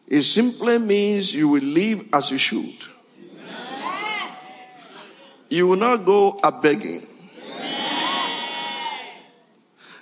it 0.06 0.22
simply 0.22 0.78
means 0.78 1.34
you 1.34 1.46
will 1.48 1.62
live 1.62 2.08
as 2.10 2.30
you 2.30 2.38
should. 2.38 2.74
You 5.50 5.68
will 5.68 5.76
not 5.76 6.06
go 6.06 6.40
a 6.42 6.50
begging. 6.50 7.06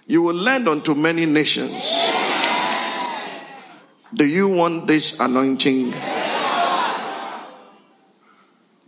You 0.06 0.22
will 0.22 0.36
lend 0.36 0.68
unto 0.68 0.94
many 0.94 1.26
nations. 1.26 2.08
Do 4.14 4.24
you 4.24 4.46
want 4.46 4.86
this 4.86 5.18
anointing? 5.18 5.94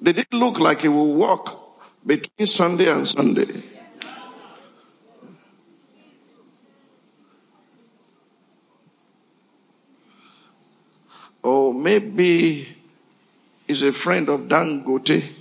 Did 0.00 0.18
it 0.18 0.32
look 0.32 0.60
like 0.60 0.84
it 0.84 0.88
will 0.90 1.14
walk 1.14 1.76
between 2.06 2.46
Sunday 2.46 2.88
and 2.88 3.06
Sunday? 3.08 3.77
Or 11.42 11.72
maybe 11.72 12.68
he's 13.66 13.82
a 13.82 13.92
friend 13.92 14.28
of 14.28 14.42
Dangote 14.42 15.34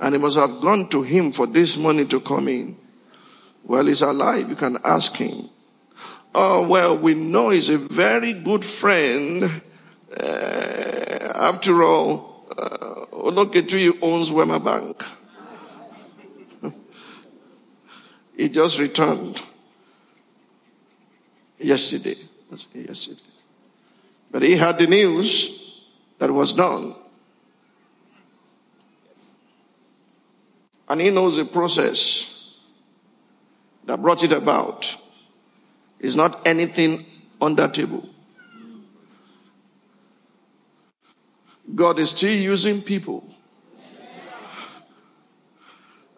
and 0.00 0.14
he 0.14 0.20
must 0.20 0.36
have 0.36 0.60
gone 0.60 0.88
to 0.90 1.02
him 1.02 1.32
for 1.32 1.46
this 1.46 1.76
money 1.76 2.04
to 2.06 2.20
come 2.20 2.48
in. 2.48 2.76
Well, 3.64 3.86
he's 3.86 4.02
alive. 4.02 4.48
You 4.48 4.56
can 4.56 4.78
ask 4.84 5.16
him. 5.16 5.48
Oh, 6.34 6.68
well, 6.68 6.96
we 6.98 7.14
know 7.14 7.50
he's 7.50 7.70
a 7.70 7.78
very 7.78 8.34
good 8.34 8.64
friend. 8.64 9.44
Uh, 10.12 11.32
after 11.34 11.82
all, 11.82 12.46
uh, 12.56 13.06
Oloketui 13.10 13.98
owns 14.02 14.30
Wema 14.30 14.62
Bank. 14.62 15.02
he 18.36 18.48
just 18.48 18.78
returned 18.78 19.42
yesterday. 21.58 22.16
Yesterday. 22.74 23.25
But 24.30 24.42
he 24.42 24.56
had 24.56 24.78
the 24.78 24.86
news 24.86 25.82
that 26.18 26.30
was 26.30 26.52
done. 26.52 26.94
And 30.88 31.00
he 31.00 31.10
knows 31.10 31.36
the 31.36 31.44
process 31.44 32.60
that 33.84 34.00
brought 34.00 34.22
it 34.22 34.32
about 34.32 34.96
is 35.98 36.14
not 36.14 36.46
anything 36.46 37.04
on 37.40 37.54
that 37.56 37.74
table. 37.74 38.08
God 41.74 41.98
is 41.98 42.10
still 42.10 42.32
using 42.32 42.80
people. 42.80 43.24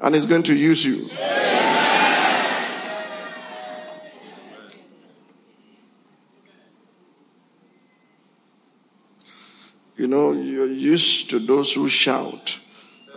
And 0.00 0.14
He's 0.14 0.26
going 0.26 0.44
to 0.44 0.54
use 0.54 0.84
you. 0.84 1.08
You 9.98 10.06
know, 10.06 10.32
you're 10.32 10.66
used 10.66 11.28
to 11.30 11.38
those 11.38 11.74
who 11.74 11.88
shout. 11.88 12.60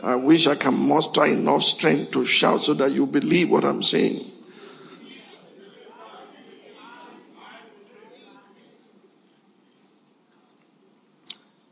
I 0.04 0.16
wish 0.16 0.48
I 0.48 0.56
can 0.56 0.74
muster 0.74 1.26
enough 1.26 1.64
strength 1.64 2.12
to 2.12 2.26
shout 2.26 2.64
so 2.64 2.74
that 2.74 2.92
you 2.92 3.06
believe 3.06 3.50
what 3.50 3.64
I'm 3.64 3.84
saying. 3.84 4.32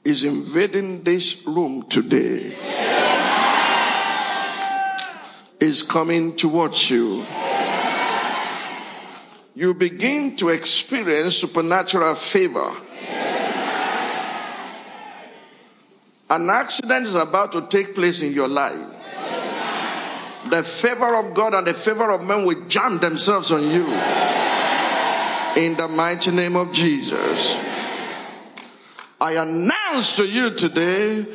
is 0.09 0.23
invading 0.23 1.03
this 1.03 1.45
room 1.45 1.83
today 1.83 2.55
is 5.59 5.83
coming 5.83 6.35
towards 6.35 6.89
you. 6.89 7.23
You 9.53 9.73
begin 9.75 10.35
to 10.37 10.49
experience 10.49 11.35
supernatural 11.35 12.15
favor. 12.15 12.71
An 16.29 16.49
accident 16.49 17.07
is 17.07 17.15
about 17.15 17.51
to 17.53 17.61
take 17.67 17.95
place 17.95 18.21
in 18.21 18.33
your 18.33 18.47
life. 18.47 18.79
The 20.49 20.63
favor 20.63 21.15
of 21.15 21.33
God 21.33 21.53
and 21.53 21.67
the 21.67 21.73
favor 21.73 22.09
of 22.11 22.23
men 22.23 22.45
will 22.45 22.67
jam 22.67 22.99
themselves 22.99 23.51
on 23.51 23.63
you. 23.63 23.85
In 25.57 25.75
the 25.75 25.87
mighty 25.89 26.31
name 26.31 26.55
of 26.55 26.71
Jesus. 26.71 27.57
I 29.19 29.33
announce 29.33 30.15
to 30.15 30.27
you 30.27 30.51
today 30.51 31.25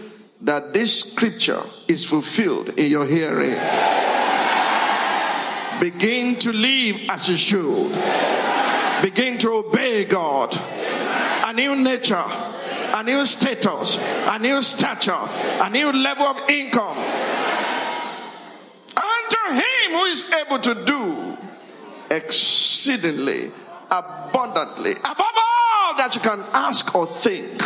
that 0.40 0.72
this 0.72 1.12
scripture 1.12 1.62
is 1.86 2.08
fulfilled 2.08 2.70
in 2.78 2.90
your 2.90 3.06
hearing. 3.06 3.56
Begin 5.80 6.38
to 6.38 6.52
live 6.52 7.10
as 7.10 7.28
you 7.28 7.36
should. 7.36 7.92
Begin 9.02 9.36
to 9.38 9.50
obey 9.52 10.04
God. 10.04 10.56
A 11.44 11.52
new 11.52 11.76
nature, 11.76 12.24
a 12.94 13.02
new 13.02 13.26
status, 13.26 13.98
a 14.28 14.38
new 14.38 14.62
stature, 14.62 15.12
a 15.12 15.68
new 15.68 15.92
level 15.92 16.26
of 16.26 16.48
income. 16.48 16.96
Unto 18.96 19.52
him 19.52 19.90
who 19.90 20.04
is 20.04 20.32
able 20.32 20.60
to 20.60 20.74
do 20.84 21.36
exceedingly, 22.10 23.50
abundantly, 23.90 24.92
above 24.92 25.18
all 25.20 25.96
that 25.96 26.12
you 26.14 26.20
can 26.20 26.40
ask 26.52 26.94
or 26.94 27.06
think 27.06 27.60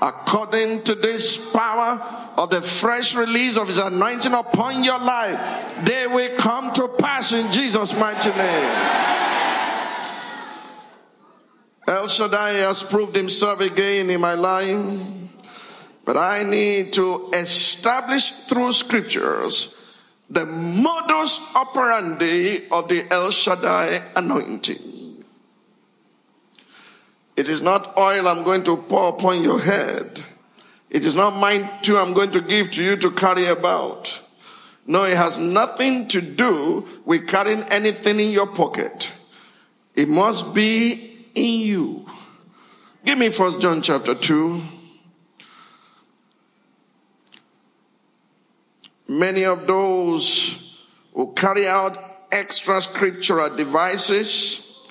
according 0.00 0.82
to 0.82 0.96
this 0.96 1.52
power 1.52 2.00
of 2.36 2.50
the 2.50 2.60
fresh 2.60 3.14
release 3.14 3.56
of 3.56 3.68
his 3.68 3.78
anointing 3.78 4.32
upon 4.32 4.82
your 4.82 4.98
life, 4.98 5.84
they 5.84 6.08
will 6.08 6.36
come 6.38 6.72
to 6.72 6.88
pass 6.98 7.32
in 7.32 7.52
Jesus' 7.52 7.96
mighty 7.98 8.30
name. 8.30 8.72
El 11.86 12.08
Shaddai 12.08 12.50
has 12.64 12.82
proved 12.82 13.16
himself 13.16 13.60
again 13.60 14.08
in 14.08 14.20
my 14.20 14.34
life, 14.34 14.78
but 16.04 16.16
I 16.16 16.44
need 16.44 16.92
to 16.94 17.30
establish 17.34 18.30
through 18.30 18.72
scriptures 18.72 19.78
the 20.30 20.46
modus 20.46 21.54
operandi 21.54 22.68
of 22.70 22.88
the 22.88 23.04
El 23.10 23.30
Shaddai 23.30 24.00
anointing. 24.16 25.22
It 27.36 27.48
is 27.48 27.60
not 27.60 27.96
oil 27.98 28.28
I'm 28.28 28.44
going 28.44 28.62
to 28.64 28.76
pour 28.76 29.10
upon 29.10 29.42
your 29.42 29.60
head. 29.60 30.22
It 30.88 31.04
is 31.04 31.14
not 31.14 31.36
mine 31.36 31.68
too 31.82 31.96
I'm 31.96 32.12
going 32.12 32.30
to 32.32 32.40
give 32.40 32.70
to 32.72 32.82
you 32.82 32.96
to 32.96 33.10
carry 33.10 33.46
about. 33.46 34.22
No, 34.86 35.04
it 35.04 35.16
has 35.16 35.38
nothing 35.38 36.08
to 36.08 36.20
do 36.20 36.86
with 37.04 37.28
carrying 37.28 37.62
anything 37.64 38.20
in 38.20 38.30
your 38.30 38.46
pocket. 38.46 39.12
It 39.94 40.08
must 40.08 40.54
be 40.54 41.11
in 41.34 41.60
you. 41.60 42.06
Give 43.04 43.18
me 43.18 43.30
first 43.30 43.60
John 43.60 43.82
chapter 43.82 44.14
2. 44.14 44.62
Many 49.08 49.44
of 49.44 49.66
those 49.66 50.86
who 51.12 51.32
carry 51.32 51.66
out 51.66 51.98
extra 52.30 52.80
scriptural 52.80 53.54
devices, 53.54 54.88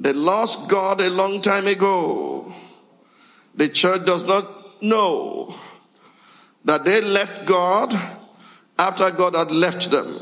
they 0.00 0.12
lost 0.12 0.70
God 0.70 1.00
a 1.00 1.10
long 1.10 1.42
time 1.42 1.66
ago. 1.66 2.52
The 3.56 3.68
church 3.68 4.06
does 4.06 4.24
not 4.26 4.82
know 4.82 5.54
that 6.64 6.84
they 6.84 7.00
left 7.00 7.44
God 7.46 7.92
after 8.78 9.10
God 9.10 9.34
had 9.34 9.50
left 9.50 9.90
them. 9.90 10.14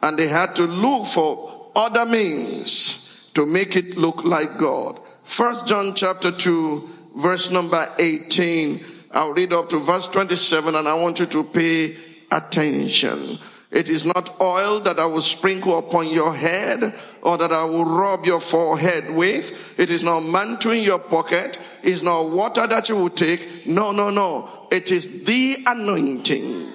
And 0.00 0.18
they 0.18 0.28
had 0.28 0.54
to 0.56 0.64
look 0.64 1.06
for 1.06 1.70
other 1.74 2.06
means 2.06 3.03
to 3.34 3.46
make 3.46 3.76
it 3.76 3.96
look 3.96 4.24
like 4.24 4.58
God. 4.58 5.00
First 5.22 5.66
John 5.66 5.94
chapter 5.94 6.30
2, 6.30 6.88
verse 7.16 7.50
number 7.50 7.88
18. 7.98 8.84
I'll 9.12 9.32
read 9.32 9.52
up 9.52 9.68
to 9.70 9.78
verse 9.78 10.08
27 10.08 10.74
and 10.74 10.88
I 10.88 10.94
want 10.94 11.20
you 11.20 11.26
to 11.26 11.44
pay 11.44 11.96
attention. 12.30 13.38
It 13.70 13.88
is 13.88 14.04
not 14.04 14.40
oil 14.40 14.80
that 14.80 15.00
I 15.00 15.06
will 15.06 15.20
sprinkle 15.20 15.78
upon 15.78 16.08
your 16.08 16.32
head 16.32 16.94
or 17.22 17.36
that 17.38 17.50
I 17.50 17.64
will 17.64 17.84
rub 17.84 18.24
your 18.24 18.40
forehead 18.40 19.12
with. 19.12 19.78
It 19.80 19.90
is 19.90 20.04
not 20.04 20.20
mantle 20.20 20.72
in 20.72 20.82
your 20.82 21.00
pocket. 21.00 21.58
It's 21.82 22.02
not 22.02 22.30
water 22.30 22.68
that 22.68 22.88
you 22.88 22.96
will 22.96 23.10
take. 23.10 23.66
No, 23.66 23.90
no, 23.90 24.10
no. 24.10 24.48
It 24.70 24.92
is 24.92 25.24
the 25.24 25.58
anointing. 25.66 26.72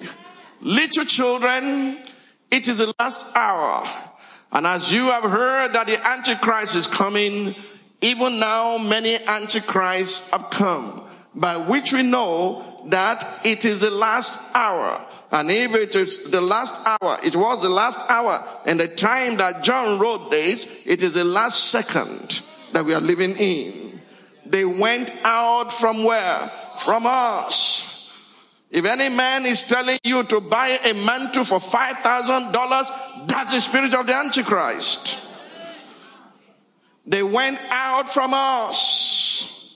Little 0.61 1.05
children, 1.05 1.99
it 2.51 2.67
is 2.67 2.79
the 2.79 2.93
last 2.99 3.33
hour. 3.35 3.87
And 4.51 4.65
as 4.65 4.91
you 4.91 5.05
have 5.05 5.23
heard 5.23 5.73
that 5.73 5.87
the 5.87 6.05
Antichrist 6.07 6.75
is 6.75 6.87
coming, 6.87 7.55
even 8.01 8.39
now 8.39 8.77
many 8.77 9.15
Antichrists 9.27 10.29
have 10.31 10.49
come, 10.49 11.03
by 11.35 11.57
which 11.57 11.93
we 11.93 12.01
know 12.01 12.81
that 12.87 13.23
it 13.43 13.65
is 13.65 13.81
the 13.81 13.91
last 13.91 14.55
hour. 14.55 15.05
And 15.31 15.51
if 15.51 15.75
it 15.75 15.95
is 15.95 16.31
the 16.31 16.41
last 16.41 16.73
hour, 16.87 17.19
it 17.23 17.35
was 17.35 17.61
the 17.61 17.69
last 17.69 17.99
hour, 18.09 18.43
and 18.65 18.79
the 18.79 18.87
time 18.87 19.37
that 19.37 19.63
John 19.63 19.99
wrote 19.99 20.31
this, 20.31 20.65
it 20.85 21.03
is 21.03 21.13
the 21.13 21.23
last 21.23 21.65
second 21.65 22.41
that 22.71 22.83
we 22.83 22.95
are 22.95 23.01
living 23.01 23.35
in. 23.37 24.01
They 24.47 24.65
went 24.65 25.11
out 25.23 25.71
from 25.71 26.03
where? 26.03 26.47
From 26.77 27.03
us. 27.05 27.89
If 28.71 28.85
any 28.85 29.09
man 29.15 29.45
is 29.45 29.63
telling 29.63 29.99
you 30.03 30.23
to 30.23 30.39
buy 30.41 30.79
a 30.83 30.93
mantle 30.93 31.43
for 31.43 31.59
$5,000, 31.59 33.08
that's 33.27 33.51
the 33.51 33.59
spirit 33.59 33.93
of 33.93 34.05
the 34.07 34.15
Antichrist. 34.15 35.27
They 37.05 37.23
went 37.23 37.59
out 37.69 38.09
from 38.09 38.31
us. 38.33 39.75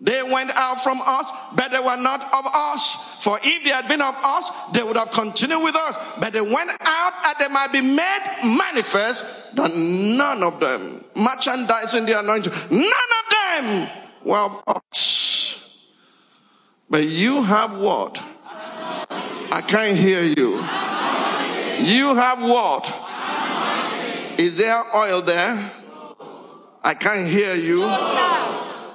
They 0.00 0.22
went 0.22 0.50
out 0.50 0.82
from 0.82 1.00
us, 1.02 1.32
but 1.56 1.70
they 1.70 1.78
were 1.78 1.96
not 1.96 2.20
of 2.22 2.46
us. 2.52 3.22
For 3.24 3.38
if 3.42 3.64
they 3.64 3.70
had 3.70 3.88
been 3.88 4.02
of 4.02 4.14
us, 4.22 4.50
they 4.72 4.82
would 4.82 4.96
have 4.96 5.10
continued 5.12 5.62
with 5.64 5.74
us. 5.74 5.96
But 6.20 6.34
they 6.34 6.42
went 6.42 6.68
out 6.68 7.22
that 7.22 7.36
they 7.38 7.48
might 7.48 7.72
be 7.72 7.80
made 7.80 8.20
manifest 8.44 9.56
that 9.56 9.74
none 9.74 10.42
of 10.42 10.60
them, 10.60 11.02
merchandising 11.16 12.04
the 12.04 12.18
anointing, 12.18 12.52
none 12.70 12.84
of 12.84 13.30
them 13.30 13.88
were 14.24 14.38
of 14.38 14.62
us. 14.66 15.80
But 16.90 17.04
you 17.04 17.42
have 17.42 17.78
what? 17.78 18.22
I 19.50 19.62
can't 19.66 19.96
hear 19.96 20.22
you. 20.22 20.58
You 21.80 22.14
have 22.14 22.42
what? 22.42 22.92
Is 24.38 24.56
there 24.56 24.82
oil 24.94 25.22
there? 25.22 25.72
I 26.82 26.94
can't 26.94 27.26
hear 27.26 27.54
you. 27.54 27.80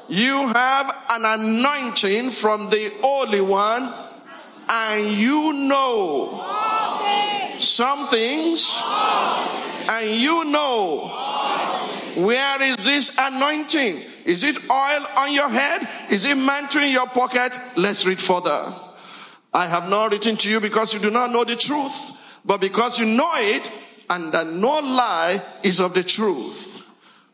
You 0.09 0.47
have 0.47 0.95
an 1.11 1.25
anointing 1.25 2.29
from 2.31 2.69
the 2.69 2.91
Holy 3.01 3.41
One, 3.41 3.93
and 4.67 5.07
you 5.07 5.53
know 5.53 6.45
some 7.59 8.07
things, 8.07 8.81
and 9.89 10.09
you 10.09 10.45
know 10.45 11.07
where 12.15 12.61
is 12.61 12.77
this 12.77 13.15
anointing? 13.19 14.01
Is 14.25 14.43
it 14.43 14.57
oil 14.69 15.05
on 15.17 15.33
your 15.33 15.49
head? 15.49 15.87
Is 16.09 16.25
it 16.25 16.35
mantle 16.35 16.83
in 16.83 16.91
your 16.91 17.07
pocket? 17.07 17.57
Let's 17.75 18.05
read 18.05 18.19
further. 18.19 18.73
I 19.53 19.67
have 19.67 19.89
not 19.89 20.11
written 20.11 20.37
to 20.37 20.49
you 20.49 20.59
because 20.59 20.93
you 20.93 20.99
do 20.99 21.09
not 21.09 21.31
know 21.31 21.43
the 21.43 21.55
truth, 21.55 22.11
but 22.45 22.61
because 22.61 22.99
you 22.99 23.05
know 23.05 23.31
it 23.35 23.71
and 24.09 24.31
that 24.31 24.47
no 24.47 24.79
lie 24.79 25.41
is 25.63 25.79
of 25.79 25.93
the 25.93 26.03
truth. 26.03 26.87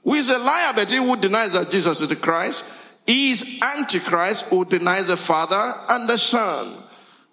Who 0.03 0.13
is 0.13 0.29
a 0.29 0.37
liar, 0.37 0.73
but 0.75 0.91
he 0.91 0.97
who 0.97 1.15
denies 1.17 1.53
that 1.53 1.71
Jesus 1.71 2.01
is 2.01 2.09
the 2.09 2.15
Christ? 2.15 2.71
He 3.07 3.31
is 3.31 3.59
Antichrist 3.61 4.49
who 4.49 4.65
denies 4.65 5.07
the 5.07 5.17
Father 5.17 5.73
and 5.89 6.07
the 6.07 6.17
Son. 6.17 6.83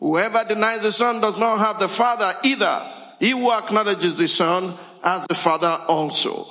Whoever 0.01 0.45
denies 0.49 0.83
the 0.83 0.93
Son 0.93 1.21
does 1.21 1.39
not 1.39 1.59
have 1.59 1.79
the 1.79 1.89
Father 1.89 2.31
either. 2.45 2.91
He 3.21 3.31
who 3.31 3.53
acknowledges 3.53 4.19
the 4.19 4.29
Son 4.29 4.73
has 5.03 5.27
the 5.29 5.35
Father 5.35 5.77
also. 5.87 6.47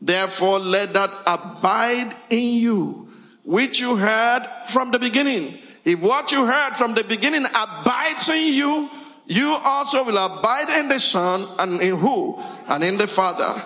Therefore, 0.00 0.58
let 0.58 0.92
that 0.92 1.10
abide 1.26 2.14
in 2.30 2.54
you, 2.54 3.08
which 3.44 3.80
you 3.80 3.96
heard 3.96 4.46
from 4.68 4.90
the 4.90 4.98
beginning. 4.98 5.58
If 5.84 6.02
what 6.02 6.32
you 6.32 6.44
heard 6.44 6.74
from 6.74 6.94
the 6.94 7.04
beginning 7.04 7.44
abides 7.44 8.28
in 8.28 8.52
you, 8.52 8.90
you 9.26 9.56
also 9.62 10.04
will 10.04 10.18
abide 10.18 10.78
in 10.78 10.88
the 10.88 11.00
Son 11.00 11.46
and 11.58 11.80
in 11.82 11.96
who? 11.96 12.40
And 12.68 12.84
in 12.84 12.96
the 12.96 13.06
Father. 13.06 13.60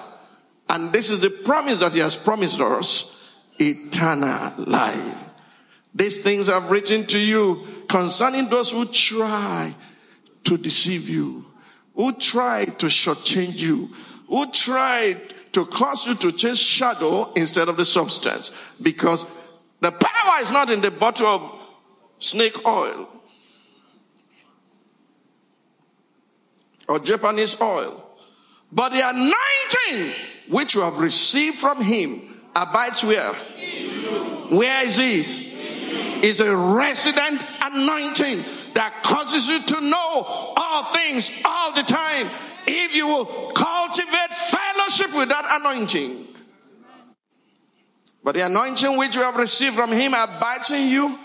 And 0.68 0.92
this 0.92 1.10
is 1.10 1.20
the 1.20 1.30
promise 1.30 1.80
that 1.80 1.92
He 1.92 1.98
has 2.00 2.16
promised 2.16 2.60
us 2.60 3.36
eternal 3.58 4.54
life. 4.58 5.28
These 5.94 6.22
things 6.22 6.48
I've 6.48 6.70
written 6.70 7.06
to 7.08 7.18
you 7.18 7.66
concerning 7.88 8.48
those 8.48 8.70
who 8.70 8.86
try 8.86 9.74
to 10.44 10.56
deceive 10.56 11.08
you, 11.08 11.44
who 11.94 12.12
try 12.14 12.64
to 12.64 12.86
shortchange 12.86 13.60
you, 13.60 13.90
who 14.28 14.50
try 14.52 15.16
to 15.52 15.64
cause 15.66 16.06
you 16.06 16.14
to 16.14 16.32
chase 16.32 16.58
shadow 16.58 17.32
instead 17.34 17.68
of 17.68 17.76
the 17.76 17.84
substance. 17.84 18.76
Because 18.80 19.24
the 19.80 19.90
power 19.90 20.40
is 20.40 20.52
not 20.52 20.70
in 20.70 20.80
the 20.80 20.90
bottle 20.90 21.26
of 21.26 21.52
snake 22.20 22.64
oil 22.64 23.08
or 26.90 26.98
Japanese 26.98 27.60
oil, 27.60 28.04
but 28.72 28.88
the 28.88 29.00
anointing 29.08 30.12
which 30.48 30.74
you 30.74 30.80
have 30.80 30.98
received 30.98 31.56
from 31.56 31.80
him 31.80 32.20
abides 32.54 33.04
where? 33.04 33.32
Where 34.50 34.84
is 34.84 34.96
he? 34.96 35.20
Is 36.26 36.40
a 36.40 36.54
resident 36.54 37.46
anointing 37.62 38.44
that 38.74 39.02
causes 39.04 39.48
you 39.48 39.62
to 39.62 39.80
know 39.80 40.24
all 40.56 40.82
things 40.84 41.30
all 41.44 41.72
the 41.72 41.84
time 41.84 42.28
if 42.66 42.94
you 42.94 43.06
will 43.06 43.52
cultivate 43.52 44.30
fellowship 44.30 45.14
with 45.14 45.28
that 45.28 45.60
anointing. 45.60 46.26
But 48.24 48.34
the 48.34 48.46
anointing 48.46 48.98
which 48.98 49.14
you 49.14 49.22
have 49.22 49.36
received 49.36 49.76
from 49.76 49.92
him 49.92 50.12
abides 50.12 50.72
in 50.72 50.88
you, 50.88 51.18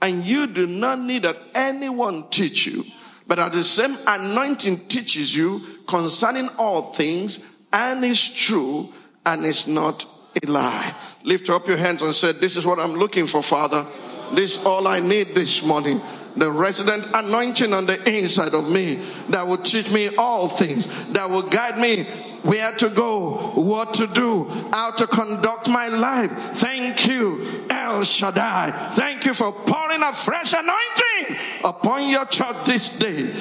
and 0.00 0.24
you 0.24 0.46
do 0.46 0.66
not 0.66 1.00
need 1.00 1.24
that 1.24 1.36
anyone 1.54 2.28
teach 2.30 2.66
you. 2.68 2.84
But 3.28 3.38
at 3.38 3.52
the 3.52 3.62
same 3.62 3.96
anointing 4.06 4.88
teaches 4.88 5.36
you 5.36 5.62
concerning 5.86 6.48
all 6.58 6.82
things, 6.82 7.44
and 7.72 8.04
is 8.04 8.32
true, 8.32 8.88
and 9.24 9.44
is 9.44 9.68
not 9.68 10.04
a 10.42 10.50
lie. 10.50 10.94
Lift 11.22 11.50
up 11.50 11.68
your 11.68 11.76
hands 11.76 12.02
and 12.02 12.14
say, 12.14 12.32
This 12.32 12.56
is 12.56 12.66
what 12.66 12.80
I'm 12.80 12.94
looking 12.94 13.26
for, 13.26 13.42
Father. 13.42 13.84
This 14.32 14.56
is 14.56 14.64
all 14.64 14.88
I 14.88 15.00
need 15.00 15.28
this 15.28 15.64
morning 15.64 16.00
the 16.38 16.50
resident 16.50 17.06
anointing 17.14 17.72
on 17.72 17.86
the 17.86 18.16
inside 18.16 18.54
of 18.54 18.70
me 18.70 18.94
that 19.30 19.46
will 19.46 19.56
teach 19.56 19.90
me 19.90 20.14
all 20.16 20.48
things, 20.48 21.08
that 21.12 21.28
will 21.28 21.42
guide 21.42 21.78
me 21.78 22.04
where 22.42 22.72
to 22.76 22.88
go, 22.90 23.52
what 23.54 23.94
to 23.94 24.06
do, 24.06 24.44
how 24.72 24.92
to 24.92 25.06
conduct 25.06 25.68
my 25.68 25.88
life. 25.88 26.30
Thank 26.30 27.08
you, 27.08 27.44
El 27.88 28.04
Shaddai. 28.04 28.70
Thank 28.94 29.24
you 29.24 29.34
for 29.34 29.52
pouring 29.52 30.02
a 30.02 30.12
fresh 30.12 30.52
anointing 30.52 31.36
upon 31.64 32.08
your 32.08 32.26
church 32.26 32.64
this 32.66 32.98
day 32.98 33.32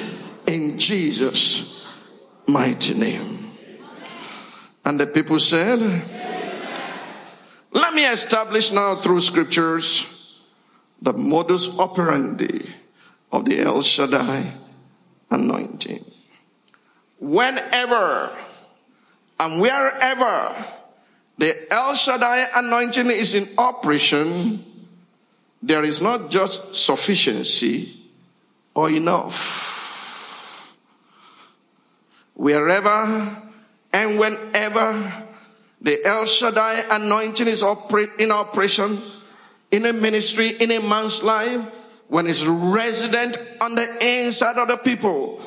in 0.48 0.80
Jesus' 0.80 1.94
mighty 2.48 2.94
name. 2.98 3.52
And 4.86 5.00
the 5.00 5.08
people 5.08 5.40
said, 5.40 5.80
Let 7.72 7.94
me 7.94 8.06
establish 8.06 8.72
now 8.72 8.96
through 8.96 9.22
scriptures 9.22 10.08
the 11.02 11.14
modus 11.14 11.78
operandi 11.78 12.74
of 13.32 13.46
the 13.46 13.62
El 13.62 13.82
Shaddai 13.82 14.52
anointing. 15.30 16.04
Whenever 17.20 18.36
and 19.40 19.62
wherever 19.62 20.66
the 21.38 21.54
El 21.72 21.94
Shaddai 21.94 22.48
anointing 22.56 23.12
is 23.12 23.36
in 23.36 23.48
operation, 23.58 24.64
there 25.62 25.84
is 25.84 26.02
not 26.02 26.32
just 26.32 26.76
sufficiency 26.76 27.94
or 28.74 28.90
enough. 28.90 30.78
Wherever 32.34 33.44
and 33.94 34.20
whenever 34.20 35.14
the 35.82 35.98
El 36.06 36.26
Shaddai 36.26 36.84
anointing 36.92 37.48
is 37.48 37.64
in 38.20 38.32
operation 38.32 38.98
in 39.72 39.86
a 39.86 39.94
ministry, 39.94 40.50
in 40.50 40.72
a 40.72 40.82
man's 40.82 41.24
life, 41.24 41.62
when 42.08 42.26
it's 42.28 42.46
resident 42.46 43.38
on 43.62 43.76
the 43.76 44.24
inside 44.24 44.58
of 44.58 44.68
the 44.70 44.78
people, 44.78 45.42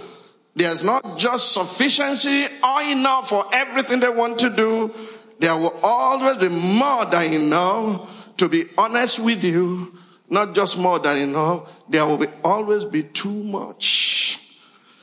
there's 0.55 0.85
not 0.85 1.19
just 1.19 1.53
sufficiency 1.53 2.47
or 2.63 2.83
enough 2.83 3.29
for 3.29 3.45
everything 3.53 4.01
they 4.01 4.11
want 4.11 4.41
to 4.41 4.51
do. 4.51 4.93
There 5.41 5.57
will 5.57 5.77
always 5.83 6.37
be 6.37 6.49
more 6.51 7.07
than 7.07 7.33
enough. 7.33 8.37
To 8.37 8.49
be 8.49 8.65
honest 8.79 9.19
with 9.21 9.43
you, 9.43 9.95
not 10.29 10.55
just 10.55 10.79
more 10.79 10.99
than 10.99 11.17
enough, 11.19 11.83
there 11.89 12.07
will 12.07 12.19
be, 12.19 12.27
always 12.45 12.85
be 12.85 13.03
too 13.03 13.43
much. 13.45 14.39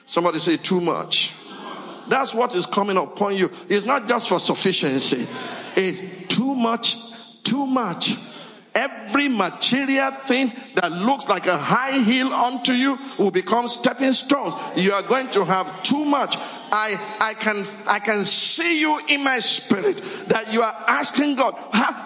Somebody 0.05 0.39
say 0.39 0.57
too 0.57 0.79
much. 0.79 1.33
That's 2.07 2.33
what 2.33 2.55
is 2.55 2.65
coming 2.65 2.97
upon 2.97 3.35
you. 3.35 3.49
It's 3.67 3.85
not 3.85 4.07
just 4.07 4.29
for 4.29 4.39
sufficiency. 4.39 5.27
It's 5.75 6.27
too 6.35 6.55
much, 6.55 7.43
too 7.43 7.65
much. 7.65 8.15
Every 8.73 9.27
material 9.27 10.11
thing 10.11 10.53
that 10.75 10.91
looks 10.91 11.27
like 11.27 11.47
a 11.47 11.57
high 11.57 11.99
heel 11.99 12.31
unto 12.31 12.73
you 12.73 12.97
will 13.17 13.31
become 13.31 13.67
stepping 13.67 14.13
stones. 14.13 14.53
You 14.75 14.93
are 14.93 15.01
going 15.01 15.29
to 15.31 15.43
have 15.45 15.83
too 15.83 16.05
much. 16.05 16.37
I, 16.71 16.99
I 17.19 17.33
can, 17.33 17.63
I 17.87 17.99
can 17.99 18.25
see 18.25 18.79
you 18.79 18.99
in 19.07 19.23
my 19.23 19.39
spirit 19.39 19.97
that 20.27 20.51
you 20.51 20.61
are 20.61 20.75
asking 20.87 21.35
God, 21.35 21.53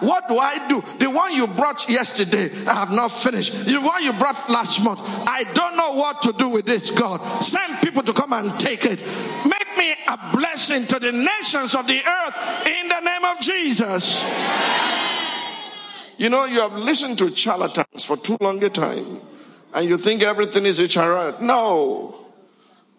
what 0.00 0.28
do 0.28 0.38
I 0.38 0.66
do? 0.68 0.80
The 0.98 1.10
one 1.10 1.34
you 1.34 1.46
brought 1.46 1.88
yesterday, 1.88 2.50
I 2.66 2.74
have 2.74 2.92
not 2.92 3.12
finished. 3.12 3.66
The 3.66 3.80
one 3.80 4.02
you 4.02 4.12
brought 4.12 4.48
last 4.50 4.84
month, 4.84 5.00
I 5.26 5.44
don't 5.54 5.76
know 5.76 5.92
what 5.92 6.22
to 6.22 6.32
do 6.32 6.48
with 6.48 6.66
this, 6.66 6.90
God. 6.90 7.18
Send 7.42 7.78
people 7.80 8.02
to 8.02 8.12
come 8.12 8.32
and 8.32 8.58
take 8.58 8.84
it. 8.84 9.00
Make 9.44 9.78
me 9.78 9.94
a 10.08 10.36
blessing 10.36 10.86
to 10.86 10.98
the 10.98 11.12
nations 11.12 11.74
of 11.74 11.86
the 11.86 12.00
earth 12.04 12.66
in 12.66 12.88
the 12.88 13.00
name 13.00 13.24
of 13.24 13.40
Jesus. 13.40 14.24
You 16.18 16.28
know, 16.28 16.44
you 16.44 16.60
have 16.60 16.76
listened 16.76 17.18
to 17.18 17.34
charlatans 17.34 18.04
for 18.04 18.16
too 18.16 18.36
long 18.40 18.62
a 18.62 18.70
time 18.70 19.20
and 19.74 19.88
you 19.88 19.96
think 19.96 20.22
everything 20.22 20.66
is 20.66 20.78
a 20.78 20.88
charade. 20.88 21.40
No. 21.40 22.21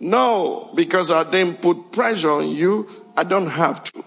No, 0.04 0.70
because 0.76 1.12
I 1.12 1.24
didn't 1.32 1.62
put 1.62 1.94
pressure 1.94 2.32
on 2.32 2.50
you. 2.50 2.90
I 3.16 3.24
don't 3.24 3.48
have 3.48 3.82
to. 3.86 4.04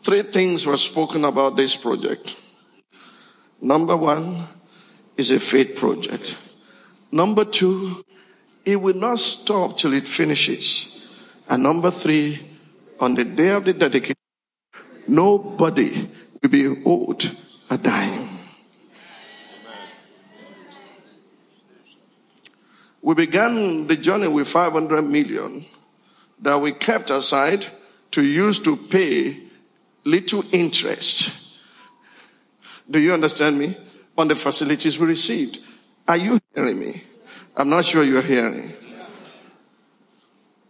Three 0.00 0.22
things 0.22 0.64
were 0.64 0.78
spoken 0.78 1.26
about 1.26 1.56
this 1.56 1.76
project. 1.76 2.40
Number 3.60 3.98
one 3.98 4.46
is 5.18 5.30
a 5.30 5.38
faith 5.38 5.76
project. 5.76 6.38
Number 7.12 7.44
two, 7.44 8.02
it 8.64 8.76
will 8.76 8.96
not 8.96 9.18
stop 9.18 9.76
till 9.76 9.92
it 9.92 10.08
finishes. 10.08 11.44
And 11.50 11.64
number 11.64 11.90
three, 11.90 12.40
on 12.98 13.14
the 13.14 13.24
day 13.24 13.50
of 13.50 13.66
the 13.66 13.74
dedication, 13.74 14.16
nobody 15.06 16.08
will 16.42 16.50
be 16.50 16.82
owed 16.86 17.26
a 17.68 17.76
dime. 17.76 18.25
We 23.06 23.14
began 23.14 23.86
the 23.86 23.94
journey 23.94 24.26
with 24.26 24.48
500 24.48 25.00
million 25.00 25.64
that 26.40 26.60
we 26.60 26.72
kept 26.72 27.08
aside 27.10 27.64
to 28.10 28.20
use 28.20 28.58
to 28.64 28.76
pay 28.76 29.42
little 30.04 30.42
interest. 30.52 31.60
Do 32.90 32.98
you 32.98 33.12
understand 33.12 33.60
me? 33.60 33.76
On 34.18 34.26
the 34.26 34.34
facilities 34.34 34.98
we 34.98 35.06
received. 35.06 35.60
Are 36.08 36.16
you 36.16 36.40
hearing 36.52 36.80
me? 36.80 37.04
I'm 37.56 37.68
not 37.70 37.84
sure 37.84 38.02
you're 38.02 38.22
hearing. 38.22 38.72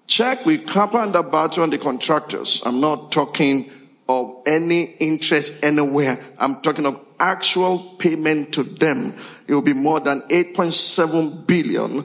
Check 0.07 0.45
with 0.45 0.69
Cappa 0.69 0.99
and 0.99 1.15
D'Alberto 1.15 1.63
and 1.63 1.73
the 1.73 1.79
contractors. 1.79 2.63
I'm 2.67 2.83
not 2.83 3.13
talking 3.13 3.71
of 4.11 4.43
any 4.45 4.95
interest 5.01 5.65
anywhere. 5.65 6.19
I'm 6.39 6.61
talking 6.61 6.85
of 6.85 7.03
actual 7.19 7.79
payment 7.99 8.53
to 8.53 8.63
them. 8.63 9.15
It 9.49 9.55
will 9.55 9.63
be 9.63 9.73
more 9.73 10.01
than 10.01 10.21
8.7 10.29 11.47
billion 11.47 12.05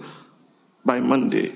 by 0.83 0.99
Monday. 0.99 1.51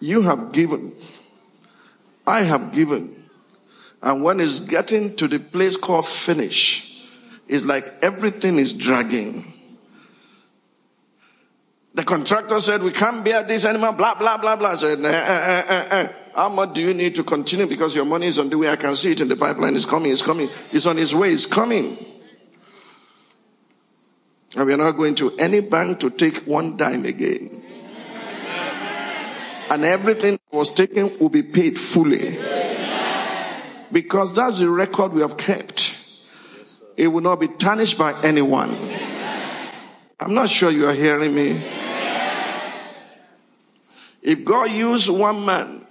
You 0.00 0.22
have 0.22 0.50
given. 0.52 0.92
I 2.26 2.40
have 2.40 2.72
given. 2.72 3.24
And 4.02 4.24
when 4.24 4.40
it's 4.40 4.60
getting 4.60 5.14
to 5.16 5.28
the 5.28 5.38
place 5.38 5.76
called 5.76 6.06
finish, 6.06 7.06
it's 7.46 7.64
like 7.64 7.84
everything 8.02 8.58
is 8.58 8.72
dragging. 8.72 9.52
The 11.94 12.02
contractor 12.02 12.58
said, 12.58 12.82
we 12.82 12.90
can't 12.90 13.22
bear 13.24 13.42
this 13.44 13.64
anymore, 13.64 13.92
blah, 13.92 14.14
blah, 14.14 14.38
blah, 14.38 14.56
blah. 14.56 14.70
I 14.70 14.74
said, 14.74 14.98
eh, 15.04 15.08
eh, 15.08 15.64
eh, 15.68 15.86
eh, 15.90 16.08
how 16.34 16.48
much 16.48 16.74
do 16.74 16.80
you 16.80 16.94
need 16.94 17.14
to 17.16 17.24
continue? 17.24 17.66
Because 17.66 17.94
your 17.94 18.04
money 18.04 18.26
is 18.26 18.38
on 18.38 18.48
the 18.48 18.58
way. 18.58 18.68
I 18.68 18.76
can 18.76 18.96
see 18.96 19.12
it 19.12 19.20
in 19.20 19.28
the 19.28 19.36
pipeline. 19.36 19.74
It's 19.74 19.84
coming, 19.84 20.12
it's 20.12 20.22
coming. 20.22 20.48
It's 20.70 20.86
on 20.86 20.98
its 20.98 21.12
way, 21.14 21.30
it's 21.32 21.46
coming. 21.46 21.98
And 24.56 24.66
we 24.66 24.74
are 24.74 24.78
not 24.78 24.92
going 24.92 25.14
to 25.16 25.36
any 25.38 25.60
bank 25.60 26.00
to 26.00 26.10
take 26.10 26.38
one 26.38 26.76
dime 26.76 27.04
again. 27.04 27.62
And 29.70 29.84
everything 29.84 30.32
that 30.32 30.56
was 30.56 30.72
taken 30.72 31.18
will 31.18 31.30
be 31.30 31.42
paid 31.42 31.78
fully. 31.78 32.36
Because 33.90 34.34
that's 34.34 34.58
the 34.58 34.68
record 34.68 35.12
we 35.12 35.22
have 35.22 35.36
kept. 35.36 35.98
It 36.96 37.08
will 37.08 37.22
not 37.22 37.40
be 37.40 37.48
tarnished 37.48 37.98
by 37.98 38.14
anyone. 38.22 38.76
I'm 40.20 40.34
not 40.34 40.48
sure 40.48 40.70
you 40.70 40.86
are 40.86 40.94
hearing 40.94 41.34
me. 41.34 41.62
If 44.22 44.44
God 44.44 44.70
used 44.70 45.10
one 45.10 45.44
man, 45.44 45.81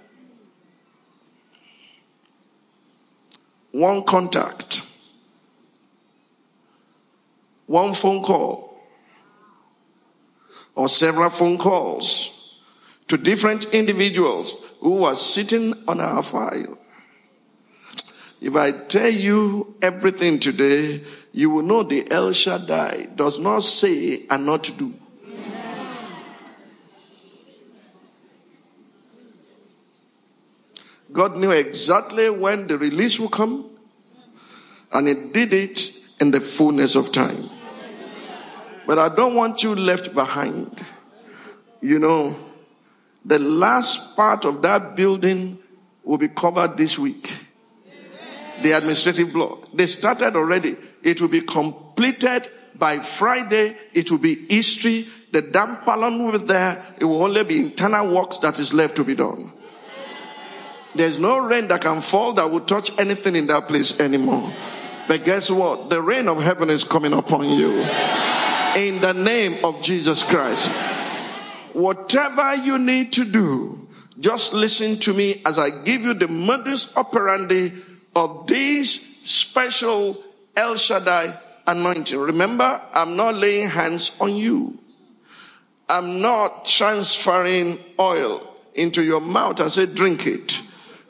one 3.72 4.04
contact, 4.04 4.86
one 7.66 7.94
phone 7.94 8.22
call, 8.22 8.78
or 10.74 10.88
several 10.88 11.30
phone 11.30 11.58
calls 11.58 12.60
to 13.08 13.16
different 13.16 13.66
individuals 13.74 14.54
who 14.80 15.02
were 15.02 15.14
sitting 15.14 15.74
on 15.88 16.00
our 16.00 16.22
file, 16.22 16.78
if 18.40 18.56
I 18.56 18.72
tell 18.72 19.10
you 19.10 19.76
everything 19.80 20.40
today, 20.40 21.02
you 21.32 21.50
will 21.50 21.62
know 21.62 21.82
the 21.82 22.10
El 22.10 22.32
Shaddai 22.32 23.08
does 23.14 23.38
not 23.38 23.62
say 23.62 24.24
and 24.28 24.44
not 24.44 24.70
do. 24.76 24.92
God 31.12 31.36
knew 31.36 31.50
exactly 31.50 32.30
when 32.30 32.66
the 32.66 32.78
release 32.78 33.20
will 33.20 33.28
come, 33.28 33.70
and 34.92 35.08
He 35.08 35.14
did 35.14 35.52
it 35.52 35.96
in 36.20 36.30
the 36.30 36.40
fullness 36.40 36.96
of 36.96 37.12
time. 37.12 37.48
But 38.86 38.98
I 38.98 39.14
don't 39.14 39.34
want 39.34 39.62
you 39.62 39.74
left 39.74 40.14
behind. 40.14 40.82
You 41.80 41.98
know, 41.98 42.36
the 43.24 43.38
last 43.38 44.16
part 44.16 44.44
of 44.44 44.62
that 44.62 44.96
building 44.96 45.58
will 46.04 46.18
be 46.18 46.28
covered 46.28 46.76
this 46.76 46.98
week 46.98 47.42
the 48.62 48.72
administrative 48.72 49.32
block. 49.32 49.68
They 49.74 49.86
started 49.86 50.36
already. 50.36 50.76
It 51.02 51.20
will 51.20 51.28
be 51.28 51.40
completed 51.40 52.48
by 52.78 52.98
Friday. 52.98 53.76
It 53.92 54.10
will 54.10 54.18
be 54.18 54.34
history. 54.34 55.06
The 55.32 55.42
dam 55.42 55.78
pylon 55.78 56.24
will 56.24 56.38
be 56.38 56.46
there. 56.46 56.82
It 57.00 57.04
will 57.04 57.22
only 57.22 57.44
be 57.44 57.58
internal 57.58 58.14
works 58.14 58.38
that 58.38 58.58
is 58.58 58.72
left 58.72 58.96
to 58.96 59.04
be 59.04 59.14
done. 59.14 59.52
There's 60.94 61.18
no 61.18 61.38
rain 61.38 61.68
that 61.68 61.80
can 61.80 62.00
fall 62.00 62.34
that 62.34 62.50
will 62.50 62.60
touch 62.60 62.98
anything 62.98 63.36
in 63.36 63.46
that 63.46 63.66
place 63.68 63.98
anymore. 63.98 64.52
But 65.08 65.24
guess 65.24 65.50
what? 65.50 65.90
The 65.90 66.00
rain 66.00 66.28
of 66.28 66.42
heaven 66.42 66.70
is 66.70 66.84
coming 66.84 67.12
upon 67.12 67.48
you. 67.48 67.80
In 68.76 69.00
the 69.00 69.12
name 69.14 69.64
of 69.64 69.82
Jesus 69.82 70.22
Christ. 70.22 70.70
Whatever 71.72 72.54
you 72.54 72.78
need 72.78 73.12
to 73.14 73.24
do, 73.24 73.88
just 74.20 74.52
listen 74.52 74.96
to 75.00 75.14
me 75.14 75.40
as 75.46 75.58
I 75.58 75.70
give 75.70 76.02
you 76.02 76.14
the 76.14 76.28
modus 76.28 76.96
operandi 76.96 77.72
of 78.14 78.46
this 78.46 78.92
special 79.24 80.22
El 80.54 80.76
Shaddai 80.76 81.34
anointing. 81.66 82.18
Remember, 82.18 82.80
I'm 82.92 83.16
not 83.16 83.34
laying 83.34 83.70
hands 83.70 84.16
on 84.20 84.36
you. 84.36 84.78
I'm 85.88 86.20
not 86.20 86.66
transferring 86.66 87.78
oil 87.98 88.46
into 88.74 89.02
your 89.02 89.20
mouth 89.20 89.60
and 89.60 89.72
say, 89.72 89.86
drink 89.86 90.26
it. 90.26 90.60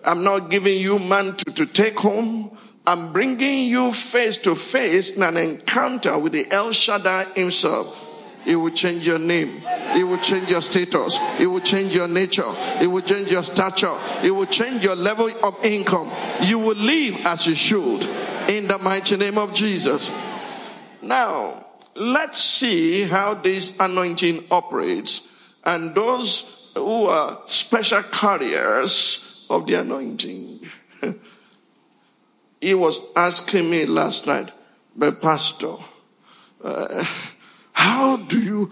I'm 0.05 0.25
not 0.25 0.51
giving 0.51 0.79
you 0.79 0.99
mantle 0.99 1.53
to 1.55 1.67
take 1.67 1.99
home. 1.99 2.57
I'm 2.87 3.13
bringing 3.13 3.69
you 3.69 3.93
face 3.93 4.39
to 4.39 4.55
face 4.55 5.17
in 5.17 5.23
an 5.23 5.37
encounter 5.37 6.19
with 6.19 6.33
the 6.33 6.51
El 6.51 6.73
Shaddai 6.73 7.25
himself. 7.35 7.99
It 8.45 8.57
will 8.57 8.71
change 8.71 9.07
your 9.07 9.21
name. 9.21 9.63
It 9.65 10.03
will 10.03 10.19
change 10.19 10.51
your 10.51 10.63
status. 10.63 11.19
It 11.39 11.47
will 11.47 11.61
change 11.61 11.95
your 11.95 12.09
nature. 12.09 12.51
It 12.81 12.89
will 12.89 13.03
change 13.03 13.31
your 13.31 13.45
stature. 13.45 13.97
It 14.25 14.33
will 14.33 14.47
change 14.47 14.83
your 14.83 14.97
level 14.97 15.31
of 15.45 15.65
income. 15.65 16.11
You 16.43 16.59
will 16.59 16.77
live 16.77 17.25
as 17.25 17.47
you 17.47 17.55
should 17.55 18.05
in 18.49 18.67
the 18.67 18.79
mighty 18.79 19.17
name 19.17 19.39
of 19.39 19.55
Jesus. 19.55 20.11
Now, 21.01 21.67
let's 21.95 22.39
see 22.39 23.03
how 23.03 23.35
this 23.35 23.79
anointing 23.79 24.45
operates 24.51 25.29
and 25.65 25.95
those 25.95 26.73
who 26.75 27.05
are 27.07 27.39
special 27.47 28.03
carriers 28.03 29.32
of 29.53 29.67
the 29.67 29.75
anointing. 29.75 30.61
he 32.61 32.75
was 32.75 33.13
asking 33.15 33.69
me 33.71 33.85
last 33.85 34.27
night, 34.27 34.51
but 34.97 35.21
Pastor, 35.21 35.75
uh, 36.65 37.05
how 37.75 38.17
do 38.17 38.41
you, 38.41 38.71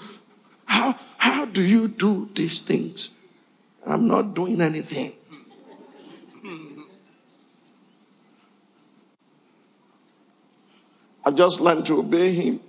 how, 0.64 0.96
how 1.18 1.44
do 1.44 1.62
you 1.62 1.86
do 1.86 2.30
these 2.34 2.60
things? 2.60 3.14
I'm 3.86 4.08
not 4.08 4.34
doing 4.34 4.60
anything. 4.62 5.12
I've 11.22 11.36
just 11.36 11.60
learned 11.60 11.84
to 11.86 11.98
obey 11.98 12.32
him. 12.32 12.60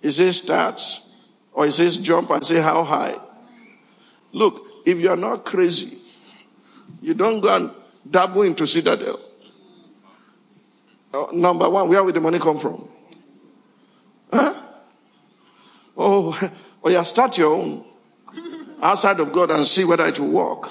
He 0.00 0.10
says 0.10 0.38
starts, 0.38 1.26
or 1.52 1.66
he 1.66 1.70
says 1.70 1.98
jump 1.98 2.30
and 2.30 2.44
say 2.44 2.60
how 2.60 2.82
high. 2.82 3.18
Look, 4.32 4.66
if 4.86 4.98
you're 4.98 5.16
not 5.16 5.44
crazy, 5.44 5.98
you 7.00 7.14
don't 7.14 7.40
go 7.40 7.54
and 7.54 7.70
dabble 8.08 8.42
into 8.42 8.66
Citadel. 8.66 9.20
Uh, 11.12 11.26
number 11.32 11.68
one, 11.68 11.88
where 11.88 12.02
will 12.02 12.12
the 12.12 12.20
money 12.20 12.38
come 12.38 12.58
from? 12.58 12.88
Huh? 14.32 14.54
Oh, 15.96 16.50
oh 16.84 16.88
yeah, 16.88 17.02
start 17.02 17.36
your 17.36 17.54
own 17.54 17.84
outside 18.82 19.20
of 19.20 19.32
God 19.32 19.50
and 19.50 19.66
see 19.66 19.84
whether 19.84 20.06
it 20.06 20.18
will 20.18 20.30
work. 20.30 20.70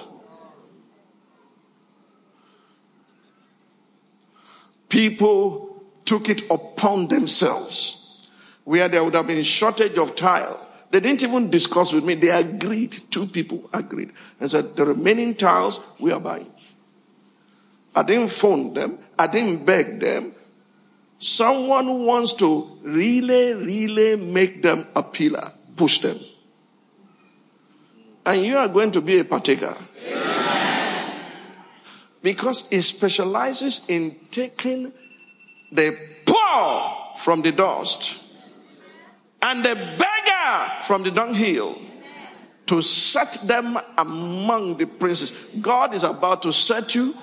People 4.89 5.83
took 6.03 6.27
it 6.27 6.49
upon 6.51 7.07
themselves 7.07 8.27
where 8.65 8.89
there 8.89 9.03
would 9.03 9.13
have 9.13 9.27
been 9.27 9.41
shortage 9.43 9.97
of 9.97 10.15
tile. 10.15 10.59
They 10.91 10.99
didn't 10.99 11.23
even 11.23 11.49
discuss 11.49 11.93
with 11.93 12.03
me. 12.03 12.15
They 12.15 12.29
agreed. 12.29 12.91
Two 13.09 13.25
people 13.25 13.69
agreed 13.73 14.11
and 14.39 14.51
said, 14.51 14.75
the 14.75 14.85
remaining 14.85 15.35
tiles 15.35 15.93
we 15.99 16.11
are 16.11 16.19
buying. 16.19 16.51
I 17.95 18.03
didn't 18.03 18.29
phone 18.29 18.73
them. 18.73 18.99
I 19.17 19.27
didn't 19.27 19.65
beg 19.65 19.99
them. 19.99 20.33
Someone 21.17 21.85
who 21.85 22.05
wants 22.05 22.33
to 22.33 22.79
really, 22.83 23.53
really 23.53 24.15
make 24.17 24.61
them 24.61 24.85
a 24.95 25.03
pillar, 25.03 25.51
push 25.75 25.99
them. 25.99 26.17
And 28.25 28.41
you 28.41 28.57
are 28.57 28.67
going 28.67 28.91
to 28.91 29.01
be 29.01 29.19
a 29.19 29.23
partaker. 29.23 29.73
Because 32.21 32.69
he 32.69 32.81
specializes 32.81 33.89
in 33.89 34.15
taking 34.29 34.91
the 35.71 35.91
poor 36.25 37.15
from 37.17 37.41
the 37.41 37.51
dust 37.51 38.20
and 39.43 39.65
a 39.65 39.75
beggar 39.75 40.71
from 40.83 41.03
the 41.03 41.11
dunghill 41.11 41.79
to 42.67 42.81
set 42.81 43.39
them 43.45 43.77
among 43.97 44.77
the 44.77 44.85
princes. 44.85 45.55
God 45.61 45.93
is 45.93 46.03
about 46.03 46.43
to 46.43 46.53
set 46.53 46.95
you 46.95 47.13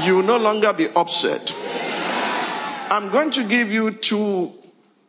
you 0.00 0.16
will 0.16 0.22
no 0.22 0.38
longer 0.38 0.72
be 0.72 0.88
upset. 0.96 1.54
I'm 2.90 3.10
going 3.10 3.30
to 3.32 3.44
give 3.44 3.70
you 3.70 3.90
two 3.90 4.52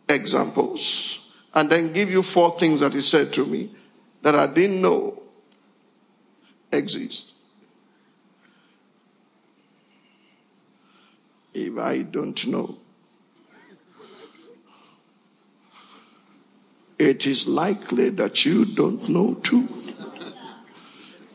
examples 0.07 1.31
and 1.53 1.69
then 1.69 1.93
give 1.93 2.09
you 2.09 2.21
four 2.21 2.51
things 2.51 2.81
that 2.81 2.93
he 2.93 3.01
said 3.01 3.31
to 3.33 3.45
me 3.45 3.69
that 4.21 4.35
I 4.35 4.47
didn't 4.47 4.81
know 4.81 5.21
exist. 6.71 7.31
If 11.53 11.77
I 11.77 12.01
don't 12.01 12.47
know, 12.47 12.77
it 17.03 17.27
is 17.27 17.47
likely 17.47 18.09
that 18.09 18.45
you 18.45 18.65
don't 18.65 19.09
know 19.09 19.35
too. 19.35 19.67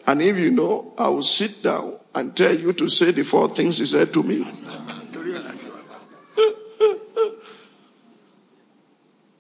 And 0.07 0.23
if 0.23 0.39
you 0.39 0.51
know, 0.51 0.95
I 0.97 1.09
will 1.09 1.23
sit 1.23 1.63
down 1.63 1.99
and 2.15 2.35
tell 2.35 2.55
you 2.55 2.73
to 2.73 2.89
say 2.89 3.11
the 3.11 3.23
four 3.23 3.49
things 3.51 3.79
he 3.79 3.85
said 3.85 4.13
to 4.15 4.23
me. 4.23 4.47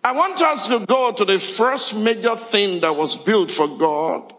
I 0.05 0.13
want 0.13 0.41
us 0.43 0.69
to 0.69 0.85
go 0.87 1.13
to 1.13 1.25
the 1.25 1.39
first 1.39 1.97
major 1.97 2.37
thing 2.37 2.81
that 2.81 2.95
was 2.95 3.17
built 3.17 3.51
for 3.51 3.67
God 3.67 4.33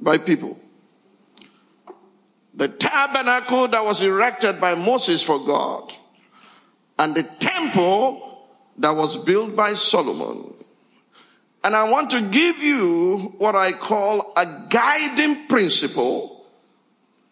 by 0.00 0.18
people. 0.18 0.58
The 2.54 2.68
tabernacle 2.68 3.68
that 3.68 3.84
was 3.84 4.02
erected 4.02 4.60
by 4.60 4.74
Moses 4.74 5.22
for 5.22 5.38
God 5.38 5.94
and 6.98 7.14
the 7.14 7.22
temple 7.22 8.35
that 8.78 8.90
was 8.90 9.16
built 9.16 9.56
by 9.56 9.74
Solomon. 9.74 10.52
And 11.64 11.74
I 11.74 11.90
want 11.90 12.10
to 12.10 12.20
give 12.22 12.58
you 12.58 13.34
what 13.38 13.56
I 13.56 13.72
call 13.72 14.32
a 14.36 14.46
guiding 14.68 15.48
principle 15.48 16.46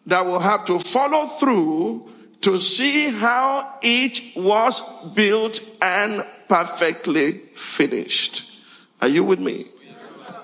that 0.07 0.25
will 0.25 0.39
have 0.39 0.65
to 0.65 0.79
follow 0.79 1.25
through 1.25 2.09
to 2.41 2.59
see 2.59 3.09
how 3.11 3.79
each 3.81 4.33
was 4.35 5.13
built 5.13 5.59
and 5.81 6.23
perfectly 6.47 7.31
finished. 7.55 8.61
Are 9.01 9.07
you 9.07 9.23
with 9.23 9.39
me? 9.39 9.65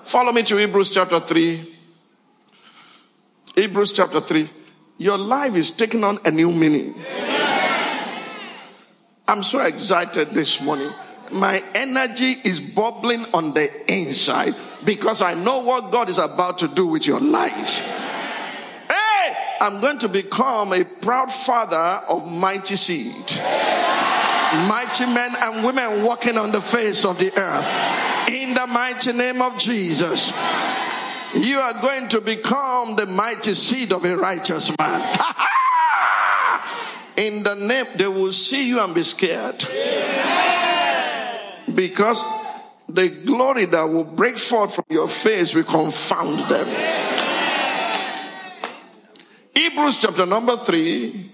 Follow 0.02 0.32
me 0.32 0.42
to 0.42 0.56
Hebrews 0.56 0.90
chapter 0.90 1.20
3. 1.20 1.74
Hebrews 3.54 3.92
chapter 3.92 4.20
3. 4.20 4.48
Your 4.98 5.18
life 5.18 5.54
is 5.54 5.70
taking 5.70 6.02
on 6.02 6.18
a 6.24 6.30
new 6.30 6.50
meaning. 6.50 6.94
I'm 9.32 9.42
so 9.42 9.64
excited 9.64 10.32
this 10.34 10.60
morning. 10.60 10.90
My 11.30 11.58
energy 11.74 12.36
is 12.44 12.60
bubbling 12.60 13.24
on 13.32 13.54
the 13.54 13.66
inside 13.88 14.54
because 14.84 15.22
I 15.22 15.32
know 15.32 15.60
what 15.60 15.90
God 15.90 16.10
is 16.10 16.18
about 16.18 16.58
to 16.58 16.68
do 16.68 16.86
with 16.86 17.06
your 17.06 17.18
life. 17.18 17.78
Hey, 18.90 19.36
I'm 19.62 19.80
going 19.80 19.96
to 20.00 20.10
become 20.10 20.74
a 20.74 20.84
proud 20.84 21.30
father 21.30 22.04
of 22.10 22.30
mighty 22.30 22.76
seed. 22.76 23.14
Mighty 24.68 25.06
men 25.06 25.30
and 25.40 25.64
women 25.64 26.02
walking 26.02 26.36
on 26.36 26.52
the 26.52 26.60
face 26.60 27.06
of 27.06 27.18
the 27.18 27.32
earth. 27.34 28.28
In 28.28 28.52
the 28.52 28.66
mighty 28.66 29.14
name 29.14 29.40
of 29.40 29.56
Jesus. 29.58 30.30
You 31.34 31.56
are 31.56 31.80
going 31.80 32.08
to 32.10 32.20
become 32.20 32.96
the 32.96 33.06
mighty 33.06 33.54
seed 33.54 33.92
of 33.92 34.04
a 34.04 34.14
righteous 34.14 34.70
man. 34.78 35.18
In 37.22 37.44
the 37.44 37.54
name, 37.54 37.86
they 37.94 38.08
will 38.08 38.32
see 38.32 38.68
you 38.68 38.82
and 38.82 38.92
be 38.92 39.04
scared. 39.04 39.64
Because 41.72 42.20
the 42.88 43.08
glory 43.24 43.66
that 43.66 43.84
will 43.84 44.02
break 44.02 44.36
forth 44.36 44.74
from 44.74 44.84
your 44.90 45.06
face 45.06 45.54
will 45.54 45.62
confound 45.62 46.40
them. 46.50 46.66
Hebrews 49.54 49.98
chapter 49.98 50.26
number 50.26 50.56
3, 50.56 51.30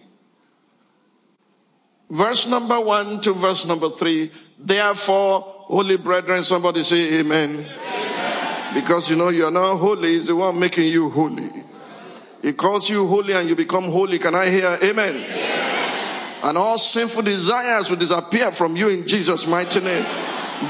verse 2.11 2.51
number 2.51 2.79
1 2.79 3.23
to 3.23 3.33
verse 3.33 3.65
number 3.65 3.89
3. 3.89 4.31
Therefore, 4.59 5.41
holy 5.41 5.97
brethren, 5.97 6.43
somebody 6.43 6.83
say 6.83 7.21
amen. 7.21 7.65
amen. 7.65 8.75
Because 8.75 9.09
you 9.09 9.17
know 9.17 9.31
you 9.31 9.47
are 9.47 9.51
not 9.51 9.77
holy, 9.77 10.17
is 10.17 10.27
the 10.27 10.37
one 10.37 10.59
making 10.61 10.89
you 10.89 11.09
holy. 11.09 11.49
He 12.43 12.53
calls 12.53 12.91
you 12.91 13.07
holy 13.07 13.33
and 13.33 13.49
you 13.49 13.57
become 13.57 13.85
holy. 13.85 14.19
Can 14.19 14.35
I 14.35 14.51
hear 14.51 14.79
amen? 14.83 15.15
amen? 15.17 15.58
And 16.43 16.57
all 16.57 16.79
sinful 16.79 17.23
desires 17.23 17.91
will 17.91 17.97
disappear 17.97 18.53
from 18.53 18.77
you 18.77 18.89
in 18.89 19.07
Jesus' 19.07 19.47
mighty 19.47 19.81
name. 19.81 20.05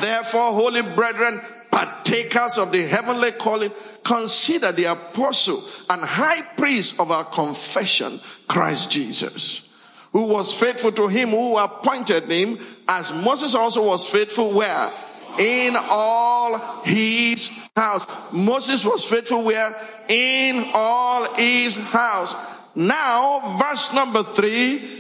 Therefore, 0.01 0.53
holy 0.53 0.83
brethren, 0.95 1.41
partakers 1.71 2.59
of 2.59 2.73
the 2.73 2.83
heavenly 2.83 3.33
calling, 3.33 3.73
consider 4.03 4.73
the 4.73 4.87
apostle 4.87 5.63
and 5.91 6.03
high 6.03 6.43
priest 6.57 6.99
of 6.99 7.11
our 7.11 7.25
confession, 7.25 8.19
Christ 8.47 8.91
Jesus, 8.91 9.69
who 10.13 10.29
was 10.29 10.59
faithful 10.59 10.93
to 10.93 11.09
him 11.09 11.31
who 11.31 11.57
appointed 11.59 12.25
him, 12.25 12.59
as 12.89 13.13
Moses 13.13 13.55
also 13.55 13.87
was 13.87 14.09
faithful 14.09 14.53
where? 14.53 14.91
In 15.39 15.77
all 15.77 16.83
his 16.85 17.57
house. 17.77 18.07
Moses 18.33 18.85
was 18.85 19.05
faithful 19.05 19.45
where? 19.45 19.75
In 20.09 20.65
all 20.73 21.35
his 21.35 21.77
house. 21.91 22.35
Now, 22.75 23.59
verse 23.59 23.93
number 23.93 24.23
three, 24.23 24.98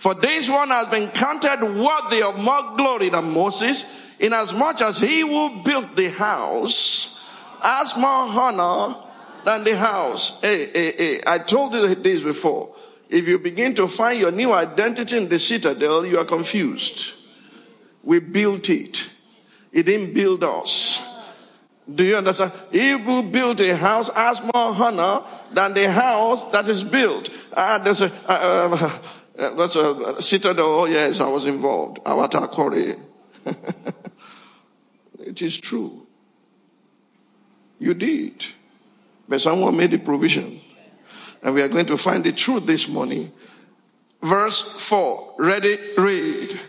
for 0.00 0.14
this 0.14 0.48
one 0.48 0.70
has 0.70 0.88
been 0.88 1.10
counted 1.10 1.60
worthy 1.60 2.22
of 2.22 2.38
more 2.38 2.74
glory 2.74 3.10
than 3.10 3.34
Moses 3.34 4.16
Inasmuch 4.18 4.80
as 4.80 4.98
he 4.98 5.20
who 5.20 5.62
built 5.62 5.94
the 5.94 6.08
house 6.08 7.38
has 7.62 7.94
more 7.98 8.08
honor 8.08 8.96
than 9.44 9.62
the 9.62 9.76
house. 9.76 10.40
Hey, 10.40 10.70
hey, 10.72 10.92
hey, 10.96 11.20
I 11.26 11.36
told 11.36 11.74
you 11.74 11.94
this 11.94 12.22
before. 12.22 12.74
If 13.10 13.28
you 13.28 13.38
begin 13.38 13.74
to 13.74 13.86
find 13.86 14.18
your 14.18 14.30
new 14.30 14.54
identity 14.54 15.18
in 15.18 15.28
the 15.28 15.38
citadel, 15.38 16.06
you 16.06 16.16
are 16.16 16.24
confused. 16.24 17.14
We 18.02 18.20
built 18.20 18.70
it. 18.70 19.12
It 19.70 19.84
didn't 19.84 20.14
build 20.14 20.42
us. 20.44 21.06
Do 21.94 22.04
you 22.04 22.16
understand? 22.16 22.52
If 22.72 23.06
we 23.06 23.30
build 23.30 23.60
a 23.60 23.76
house 23.76 24.08
has 24.14 24.42
more 24.42 24.52
honor 24.54 25.26
than 25.52 25.74
the 25.74 25.90
house 25.90 26.50
that 26.52 26.66
is 26.68 26.84
built. 26.84 27.28
Uh, 27.52 27.76
there's 27.78 28.00
a, 28.00 28.06
uh, 28.28 28.78
uh, 28.80 28.98
uh 29.40 29.54
there's 29.54 29.76
a 29.76 30.22
citadel. 30.22 30.80
Oh 30.80 30.84
yes, 30.86 31.20
I 31.20 31.28
was 31.28 31.46
involved. 31.46 32.04
Awatakore. 32.04 32.98
it 35.20 35.42
is 35.42 35.58
true. 35.60 36.06
You 37.78 37.94
did. 37.94 38.46
But 39.28 39.40
someone 39.40 39.76
made 39.76 39.92
the 39.92 39.98
provision. 39.98 40.60
And 41.42 41.54
we 41.54 41.62
are 41.62 41.68
going 41.68 41.86
to 41.86 41.96
find 41.96 42.22
the 42.22 42.32
truth 42.32 42.66
this 42.66 42.88
morning. 42.88 43.32
Verse 44.22 44.60
4. 44.88 45.34
Ready? 45.38 45.76
Read. 45.96 46.60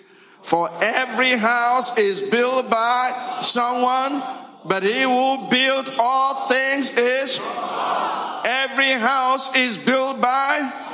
For 0.42 0.70
every 0.82 1.32
house 1.32 1.98
is 1.98 2.22
built 2.22 2.70
by 2.70 3.12
someone, 3.42 4.24
but 4.66 4.84
he 4.84 5.02
who 5.02 5.50
built 5.50 5.94
all 6.00 6.48
things 6.48 6.98
is. 6.98 7.40
Every 8.44 8.92
house 8.94 9.56
is 9.56 9.78
built 9.78 10.22
by. 10.22 10.91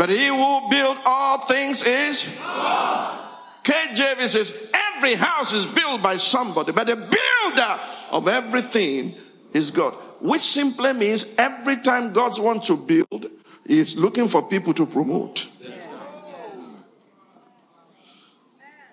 But 0.00 0.08
he 0.08 0.28
who 0.28 0.70
built 0.70 0.96
all 1.04 1.40
things 1.40 1.84
is. 1.84 2.34
God. 2.38 3.18
KJV 3.62 4.28
says 4.28 4.72
every 4.96 5.12
house 5.12 5.52
is 5.52 5.66
built 5.66 6.02
by 6.02 6.16
somebody, 6.16 6.72
but 6.72 6.86
the 6.86 6.96
builder 6.96 7.80
of 8.10 8.26
everything 8.26 9.14
is 9.52 9.70
God. 9.70 9.92
Which 10.22 10.40
simply 10.40 10.94
means 10.94 11.34
every 11.36 11.82
time 11.82 12.14
God 12.14 12.32
wants 12.42 12.68
to 12.68 12.78
build, 12.78 13.26
He 13.66 13.78
is 13.78 13.98
looking 13.98 14.26
for 14.26 14.48
people 14.48 14.72
to 14.72 14.86
promote. 14.86 15.46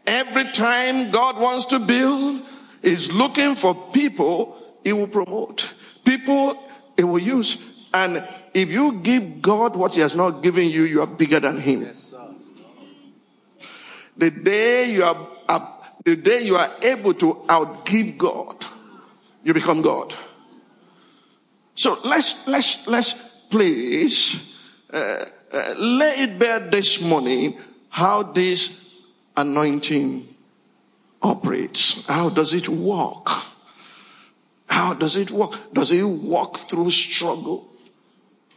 Every 0.05 0.51
time 0.51 1.09
God 1.09 1.39
wants 1.39 1.67
to 1.67 1.79
build, 1.79 2.41
is 2.83 3.13
looking 3.13 3.55
for 3.55 3.73
people 3.93 4.57
He 4.83 4.91
will 4.91 5.07
promote. 5.07 5.73
People 6.03 6.61
He 6.97 7.05
will 7.05 7.19
use. 7.19 7.63
And 7.93 8.21
if 8.57 8.71
you 8.71 8.99
give 9.03 9.39
God 9.39 9.75
what 9.75 9.93
He 9.93 10.01
has 10.01 10.15
not 10.15 10.41
given 10.41 10.67
you, 10.67 10.83
you 10.83 11.01
are 11.01 11.07
bigger 11.07 11.39
than 11.39 11.59
Him. 11.59 11.83
Yes, 11.83 12.15
the 14.17 14.31
day 14.31 14.91
you 14.91 15.03
are, 15.03 15.73
the 16.03 16.15
day 16.15 16.41
you 16.41 16.55
are 16.55 16.71
able 16.81 17.13
to 17.13 17.33
outgive 17.47 18.17
God, 18.17 18.65
you 19.43 19.53
become 19.53 19.83
God. 19.83 20.13
So 21.75 21.99
let's 22.03 22.47
let's 22.47 22.87
let's 22.87 23.13
please 23.51 24.59
uh, 24.91 25.25
uh, 25.53 25.73
lay 25.77 26.15
it 26.25 26.39
bare 26.39 26.59
this 26.59 26.99
morning 26.99 27.59
how 27.89 28.23
this 28.23 29.05
anointing 29.37 30.33
operates. 31.21 32.07
How 32.07 32.29
does 32.29 32.53
it 32.53 32.67
work? 32.67 33.29
How 34.67 34.95
does 34.95 35.15
it 35.15 35.29
work? 35.29 35.51
Does 35.71 35.91
it 35.91 36.03
walk 36.03 36.57
through 36.57 36.89
struggle? 36.89 37.76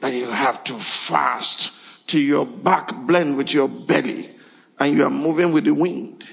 That 0.00 0.14
you 0.14 0.30
have 0.30 0.64
to 0.64 0.72
fast 0.74 2.08
till 2.08 2.20
your 2.20 2.46
back 2.46 2.94
blend 3.06 3.36
with 3.36 3.54
your 3.54 3.68
belly 3.68 4.30
and 4.78 4.96
you 4.96 5.04
are 5.04 5.10
moving 5.10 5.52
with 5.52 5.64
the 5.64 5.74
wind. 5.74 6.28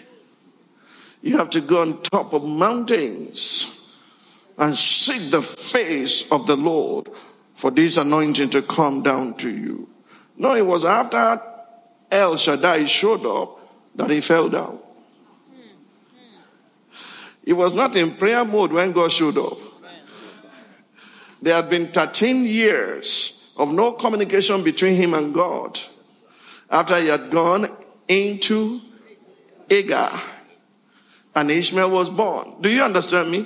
You 1.21 1.37
have 1.37 1.49
to 1.51 1.61
go 1.61 1.81
on 1.81 2.01
top 2.01 2.33
of 2.33 2.43
mountains 2.45 3.97
and 4.57 4.75
seek 4.75 5.31
the 5.31 5.41
face 5.41 6.31
of 6.31 6.47
the 6.47 6.55
Lord 6.55 7.09
for 7.53 7.69
this 7.69 7.97
anointing 7.97 8.49
to 8.51 8.61
come 8.61 9.03
down 9.03 9.35
to 9.37 9.49
you. 9.49 9.89
No, 10.37 10.55
it 10.55 10.65
was 10.65 10.85
after 10.85 11.41
El 12.11 12.37
Shaddai 12.37 12.85
showed 12.85 13.25
up 13.25 13.59
that 13.95 14.09
he 14.09 14.21
fell 14.21 14.47
down. 14.47 14.79
He 17.43 17.53
was 17.53 17.73
not 17.73 17.95
in 17.95 18.11
prayer 18.11 18.45
mode 18.45 18.71
when 18.71 18.91
God 18.91 19.11
showed 19.11 19.37
up. 19.37 19.57
There 21.41 21.55
had 21.55 21.69
been 21.69 21.87
13 21.87 22.45
years 22.45 23.36
of 23.57 23.73
no 23.73 23.93
communication 23.93 24.63
between 24.63 24.95
him 24.95 25.13
and 25.13 25.33
God 25.33 25.77
after 26.69 26.99
he 26.99 27.07
had 27.07 27.29
gone 27.29 27.67
into 28.07 28.79
Hagar. 29.69 30.21
And 31.35 31.51
Ishmael 31.51 31.91
was 31.91 32.09
born. 32.09 32.61
Do 32.61 32.69
you 32.69 32.81
understand 32.81 33.31
me? 33.31 33.45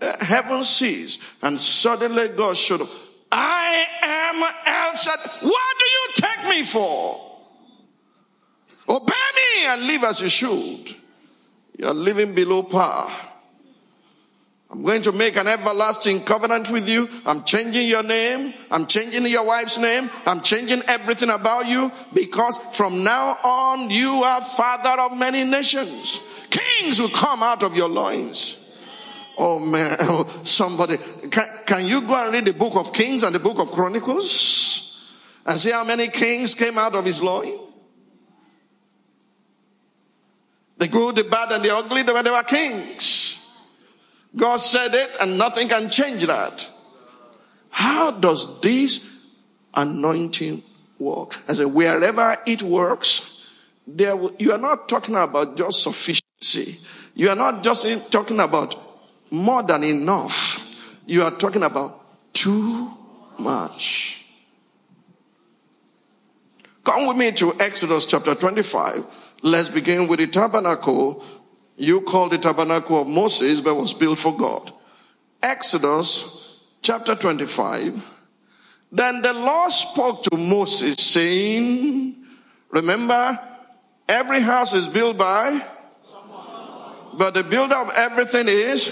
Uh, 0.00 0.24
heaven 0.24 0.62
sees, 0.62 1.34
and 1.42 1.58
suddenly 1.58 2.28
God 2.28 2.56
showed 2.56 2.82
up. 2.82 2.88
I 3.32 3.86
am 4.02 4.42
El 4.42 4.94
Shaddai. 4.94 5.48
What 5.48 5.78
do 5.78 5.84
you 5.84 6.08
take 6.16 6.50
me 6.50 6.62
for? 6.62 7.22
Obey 8.88 9.12
me 9.12 9.66
and 9.66 9.86
live 9.86 10.04
as 10.04 10.20
you 10.20 10.28
should. 10.28 10.94
You 11.78 11.88
are 11.88 11.94
living 11.94 12.34
below 12.34 12.62
par. 12.62 13.10
I'm 14.68 14.82
going 14.82 15.02
to 15.02 15.12
make 15.12 15.36
an 15.36 15.46
everlasting 15.46 16.24
covenant 16.24 16.70
with 16.70 16.88
you. 16.88 17.08
I'm 17.24 17.44
changing 17.44 17.86
your 17.86 18.02
name. 18.02 18.52
I'm 18.70 18.86
changing 18.86 19.24
your 19.26 19.46
wife's 19.46 19.78
name. 19.78 20.10
I'm 20.26 20.40
changing 20.40 20.82
everything 20.88 21.30
about 21.30 21.66
you 21.68 21.92
because 22.12 22.58
from 22.76 23.04
now 23.04 23.38
on 23.44 23.90
you 23.90 24.24
are 24.24 24.40
father 24.40 25.00
of 25.00 25.16
many 25.16 25.44
nations. 25.44 26.20
Kings 26.50 27.00
will 27.00 27.10
come 27.10 27.44
out 27.44 27.62
of 27.62 27.76
your 27.76 27.88
loins. 27.88 28.62
Oh 29.38 29.60
man, 29.60 29.96
oh, 30.00 30.24
somebody, 30.44 30.96
can, 31.30 31.46
can 31.66 31.86
you 31.86 32.00
go 32.00 32.24
and 32.24 32.32
read 32.32 32.46
the 32.46 32.54
book 32.54 32.74
of 32.74 32.92
Kings 32.92 33.22
and 33.22 33.34
the 33.34 33.38
book 33.38 33.58
of 33.58 33.70
Chronicles 33.70 35.06
and 35.46 35.60
see 35.60 35.70
how 35.70 35.84
many 35.84 36.08
kings 36.08 36.54
came 36.54 36.78
out 36.78 36.94
of 36.94 37.04
his 37.04 37.22
loin? 37.22 37.58
The 40.78 40.88
good, 40.88 41.16
the 41.16 41.24
bad, 41.24 41.52
and 41.52 41.64
the 41.64 41.74
ugly, 41.74 42.02
they 42.02 42.12
were, 42.12 42.22
they 42.22 42.30
were 42.30 42.42
kings. 42.42 43.45
God 44.34 44.56
said 44.58 44.94
it 44.94 45.10
and 45.20 45.38
nothing 45.38 45.68
can 45.68 45.88
change 45.88 46.26
that. 46.26 46.68
How 47.70 48.10
does 48.10 48.60
this 48.60 49.10
anointing 49.74 50.62
work? 50.98 51.36
I 51.48 51.52
said, 51.52 51.66
wherever 51.66 52.36
it 52.46 52.62
works, 52.62 53.50
there, 53.86 54.16
you 54.38 54.52
are 54.52 54.58
not 54.58 54.88
talking 54.88 55.14
about 55.14 55.56
just 55.56 55.82
sufficiency. 55.82 56.78
You 57.14 57.28
are 57.30 57.36
not 57.36 57.62
just 57.62 58.10
talking 58.10 58.40
about 58.40 58.74
more 59.30 59.62
than 59.62 59.84
enough. 59.84 61.00
You 61.06 61.22
are 61.22 61.30
talking 61.30 61.62
about 61.62 62.00
too 62.32 62.90
much. 63.38 64.24
Come 66.84 67.06
with 67.06 67.16
me 67.16 67.32
to 67.32 67.54
Exodus 67.58 68.06
chapter 68.06 68.34
25. 68.34 69.04
Let's 69.42 69.68
begin 69.68 70.08
with 70.08 70.20
the 70.20 70.26
tabernacle 70.26 71.24
you 71.76 72.00
call 72.00 72.28
the 72.28 72.38
tabernacle 72.38 73.00
of 73.00 73.06
Moses, 73.06 73.60
but 73.60 73.74
was 73.74 73.92
built 73.92 74.18
for 74.18 74.36
God. 74.36 74.72
Exodus 75.42 76.64
chapter 76.82 77.14
25. 77.14 78.12
Then 78.92 79.20
the 79.20 79.32
Lord 79.32 79.70
spoke 79.70 80.22
to 80.24 80.36
Moses 80.36 80.96
saying, 80.98 82.16
remember, 82.70 83.38
every 84.08 84.40
house 84.40 84.72
is 84.72 84.88
built 84.88 85.18
by, 85.18 85.60
but 87.18 87.34
the 87.34 87.44
builder 87.44 87.76
of 87.76 87.90
everything 87.90 88.46
is. 88.48 88.84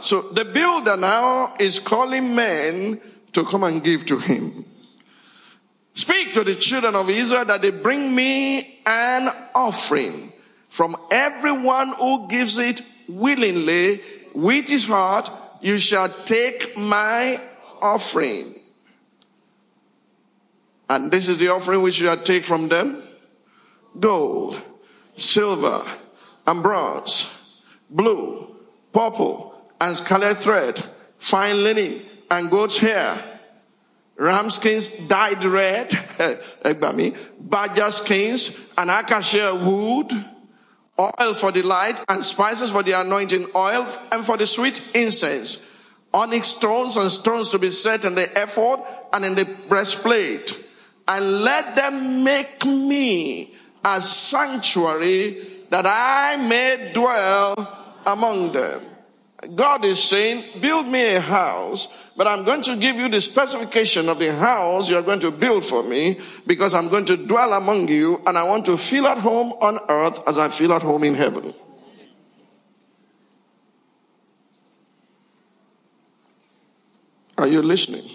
So 0.00 0.22
the 0.32 0.44
builder 0.44 0.96
now 0.96 1.54
is 1.60 1.78
calling 1.78 2.34
men 2.34 3.00
to 3.32 3.44
come 3.44 3.64
and 3.64 3.82
give 3.82 4.04
to 4.06 4.18
him. 4.18 4.64
Speak 5.94 6.32
to 6.32 6.42
the 6.42 6.56
children 6.56 6.96
of 6.96 7.08
Israel 7.08 7.44
that 7.44 7.62
they 7.62 7.70
bring 7.70 8.14
me 8.14 8.80
an 8.84 9.30
offering 9.54 10.32
from 10.74 10.96
everyone 11.08 11.92
who 12.00 12.26
gives 12.26 12.58
it 12.58 12.80
willingly 13.06 14.00
with 14.34 14.68
his 14.68 14.88
heart, 14.88 15.30
you 15.60 15.78
shall 15.78 16.08
take 16.08 16.76
my 16.76 17.40
offering. 17.80 18.58
And 20.90 21.12
this 21.12 21.28
is 21.28 21.38
the 21.38 21.50
offering 21.50 21.80
which 21.80 22.00
you 22.00 22.08
shall 22.08 22.16
take 22.16 22.42
from 22.42 22.66
them? 22.66 23.04
Gold, 24.00 24.60
silver, 25.16 25.84
and 26.44 26.60
bronze, 26.60 27.62
blue, 27.88 28.56
purple, 28.92 29.54
and 29.80 29.94
scarlet 29.94 30.36
thread, 30.36 30.76
fine 31.20 31.62
linen, 31.62 32.02
and 32.32 32.50
goat's 32.50 32.78
hair, 32.78 33.16
ram 34.16 34.50
skins 34.50 34.88
dyed 35.06 35.44
red, 35.44 35.94
eh, 36.64 36.92
me, 36.96 37.12
badger 37.38 37.92
skins, 37.92 38.72
and 38.76 38.90
acacia 38.90 39.54
wood 39.54 40.10
oil 40.98 41.34
for 41.34 41.52
the 41.52 41.62
light, 41.62 42.02
and 42.08 42.24
spices 42.24 42.70
for 42.70 42.82
the 42.82 42.98
anointing 42.98 43.46
oil, 43.54 43.86
and 44.12 44.24
for 44.24 44.36
the 44.36 44.46
sweet 44.46 44.94
incense, 44.94 45.70
onyx 46.12 46.48
stones 46.48 46.96
and 46.96 47.10
stones 47.10 47.50
to 47.50 47.58
be 47.58 47.70
set 47.70 48.04
in 48.04 48.14
the 48.14 48.30
ephod 48.40 48.86
and 49.12 49.24
in 49.24 49.34
the 49.34 49.48
breastplate. 49.68 50.64
And 51.06 51.42
let 51.42 51.76
them 51.76 52.24
make 52.24 52.64
me 52.64 53.54
a 53.84 54.00
sanctuary 54.00 55.36
that 55.70 55.84
I 55.86 56.36
may 56.36 56.92
dwell 56.94 58.00
among 58.06 58.52
them. 58.52 58.80
God 59.54 59.84
is 59.84 60.02
saying, 60.02 60.60
build 60.60 60.86
me 60.86 61.16
a 61.16 61.20
house, 61.20 61.88
but 62.16 62.28
I'm 62.28 62.44
going 62.44 62.62
to 62.62 62.76
give 62.76 62.96
you 62.96 63.08
the 63.08 63.20
specification 63.20 64.08
of 64.08 64.18
the 64.18 64.32
house 64.32 64.88
you 64.88 64.96
are 64.96 65.02
going 65.02 65.20
to 65.20 65.30
build 65.30 65.64
for 65.64 65.82
me 65.82 66.18
because 66.46 66.74
I'm 66.74 66.88
going 66.88 67.04
to 67.06 67.16
dwell 67.16 67.52
among 67.52 67.88
you 67.88 68.22
and 68.26 68.38
I 68.38 68.44
want 68.44 68.66
to 68.66 68.76
feel 68.76 69.06
at 69.06 69.18
home 69.18 69.52
on 69.60 69.78
earth 69.88 70.20
as 70.26 70.38
I 70.38 70.48
feel 70.48 70.72
at 70.72 70.82
home 70.82 71.02
in 71.04 71.14
heaven. 71.14 71.52
Are 77.36 77.48
you 77.48 77.62
listening? 77.62 78.08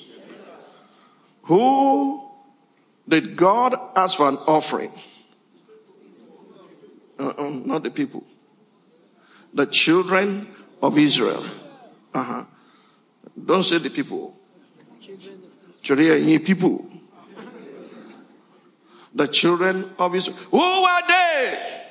Who 1.43 2.29
did 3.07 3.35
God 3.35 3.75
ask 3.95 4.17
for 4.17 4.29
an 4.29 4.37
offering? 4.47 4.91
Uh, 7.17 7.33
not 7.65 7.83
the 7.83 7.91
people, 7.91 8.23
the 9.53 9.65
children 9.65 10.47
of 10.81 10.97
Israel. 10.97 11.43
Uh-huh. 12.13 12.45
Don't 13.45 13.63
say 13.63 13.77
the 13.77 13.89
people. 13.89 14.37
Children 15.81 16.39
people. 16.39 16.85
The 19.13 19.27
children 19.27 19.89
of 19.97 20.15
Israel. 20.15 20.37
Who 20.51 20.59
are 20.59 21.07
they? 21.07 21.81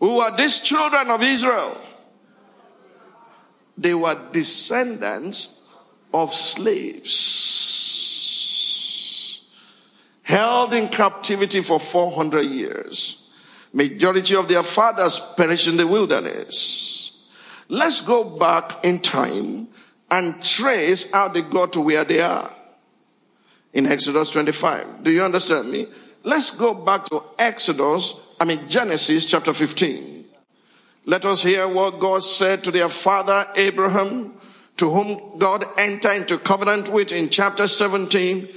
Who 0.00 0.18
are 0.20 0.36
these 0.36 0.60
children 0.60 1.10
of 1.10 1.22
Israel? 1.22 1.76
They 3.76 3.94
were 3.94 4.16
descendants 4.32 5.76
of 6.12 6.32
slaves 6.32 7.54
held 10.24 10.74
in 10.74 10.88
captivity 10.88 11.60
for 11.60 11.78
400 11.78 12.42
years. 12.46 13.30
Majority 13.72 14.34
of 14.34 14.48
their 14.48 14.62
fathers 14.62 15.34
perished 15.36 15.68
in 15.68 15.76
the 15.76 15.86
wilderness. 15.86 16.93
Let's 17.68 18.00
go 18.00 18.24
back 18.24 18.84
in 18.84 19.00
time 19.00 19.68
and 20.10 20.42
trace 20.42 21.10
how 21.10 21.28
they 21.28 21.42
got 21.42 21.72
to 21.74 21.80
where 21.80 22.04
they 22.04 22.20
are. 22.20 22.50
In 23.72 23.86
Exodus 23.86 24.30
25. 24.30 25.02
Do 25.02 25.10
you 25.10 25.22
understand 25.22 25.70
me? 25.70 25.86
Let's 26.22 26.56
go 26.56 26.74
back 26.74 27.04
to 27.06 27.22
Exodus, 27.38 28.20
I 28.40 28.44
mean 28.44 28.60
Genesis 28.68 29.26
chapter 29.26 29.52
15. 29.52 30.24
Let 31.06 31.26
us 31.26 31.42
hear 31.42 31.68
what 31.68 32.00
God 32.00 32.22
said 32.22 32.64
to 32.64 32.70
their 32.70 32.88
father 32.88 33.46
Abraham, 33.56 34.32
to 34.78 34.90
whom 34.90 35.38
God 35.38 35.64
entered 35.76 36.14
into 36.14 36.38
covenant 36.38 36.88
with 36.88 37.12
in 37.12 37.28
chapter 37.28 37.68
17. 37.68 38.48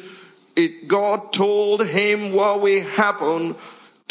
It, 0.55 0.87
God 0.87 1.33
told 1.33 1.85
him 1.85 2.33
what 2.33 2.61
will 2.61 2.85
happen 2.85 3.55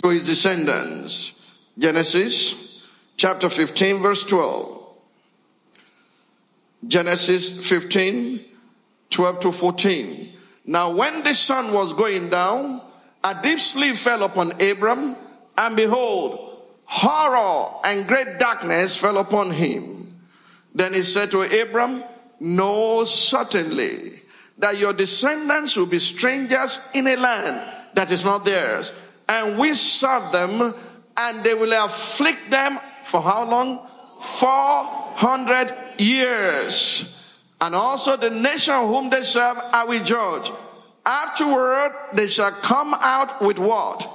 to 0.03 0.09
his 0.09 0.27
descendants. 0.27 1.41
Genesis 1.79 2.83
chapter 3.17 3.49
15 3.49 4.03
verse 4.03 4.25
12. 4.25 4.76
Genesis 6.87 7.69
15, 7.69 8.41
12 9.11 9.41
to 9.41 9.53
14. 9.53 10.33
Now 10.67 10.91
when 10.95 11.23
the 11.23 11.35
sun 11.35 11.73
was 11.73 11.93
going 11.93 12.29
down, 12.29 12.81
a 13.25 13.39
deep 13.43 13.59
sleep 13.59 13.97
fell 13.97 14.23
upon 14.23 14.53
Abram, 14.61 15.17
and 15.57 15.77
behold, 15.77 16.63
horror 16.85 17.81
and 17.85 18.07
great 18.07 18.39
darkness 18.39 18.97
fell 18.97 19.19
upon 19.19 19.51
him. 19.51 20.15
Then 20.75 20.93
he 20.93 21.03
said 21.03 21.31
to 21.31 21.63
Abram, 21.63 22.05
Know 22.39 23.05
certainly 23.05 24.13
that 24.59 24.79
your 24.79 24.93
descendants 24.93 25.77
will 25.77 25.87
be 25.87 25.99
strangers 25.99 26.89
in 26.95 27.07
a 27.07 27.17
land 27.17 27.73
that 27.95 28.11
is 28.11 28.25
not 28.25 28.45
theirs, 28.45 28.95
and 29.29 29.59
we 29.59 29.73
serve 29.75 30.31
them, 30.33 30.75
and 31.17 31.45
they 31.45 31.55
will 31.55 31.73
afflict 31.85 32.51
them 32.51 32.79
for 33.03 33.23
how 33.23 33.49
long? 33.49 33.87
400 35.17 35.75
years. 35.99 37.13
And 37.61 37.75
also 37.75 38.17
the 38.17 38.31
nation 38.31 38.75
whom 38.75 39.09
they 39.09 39.23
serve 39.23 39.59
I 39.73 39.85
will 39.85 40.05
judge. 40.05 40.53
Afterward, 41.05 41.93
they 42.13 42.27
shall 42.27 42.51
come 42.51 42.95
out 43.01 43.41
with 43.41 43.59
what? 43.59 44.09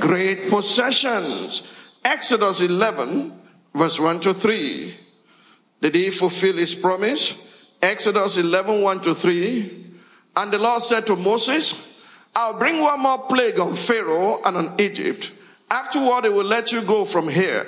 Great 0.00 0.48
possessions. 0.48 1.72
Exodus 2.04 2.60
11, 2.60 3.38
verse 3.74 4.00
1 4.00 4.20
to 4.20 4.32
3. 4.32 4.94
Did 5.82 5.94
he 5.94 6.10
fulfill 6.10 6.56
his 6.56 6.74
promise? 6.74 7.68
Exodus 7.82 8.38
11, 8.38 8.80
1 8.80 9.00
to 9.02 9.14
3. 9.14 9.84
And 10.36 10.52
the 10.52 10.58
Lord 10.58 10.80
said 10.82 11.06
to 11.06 11.16
Moses, 11.16 12.02
I'll 12.34 12.58
bring 12.58 12.80
one 12.80 13.00
more 13.00 13.18
plague 13.26 13.58
on 13.60 13.74
Pharaoh 13.76 14.40
and 14.44 14.56
on 14.56 14.74
Egypt. 14.78 15.32
Afterward, 15.70 16.24
he 16.24 16.30
will 16.30 16.44
let 16.44 16.72
you 16.72 16.82
go 16.82 17.04
from 17.04 17.28
here. 17.28 17.66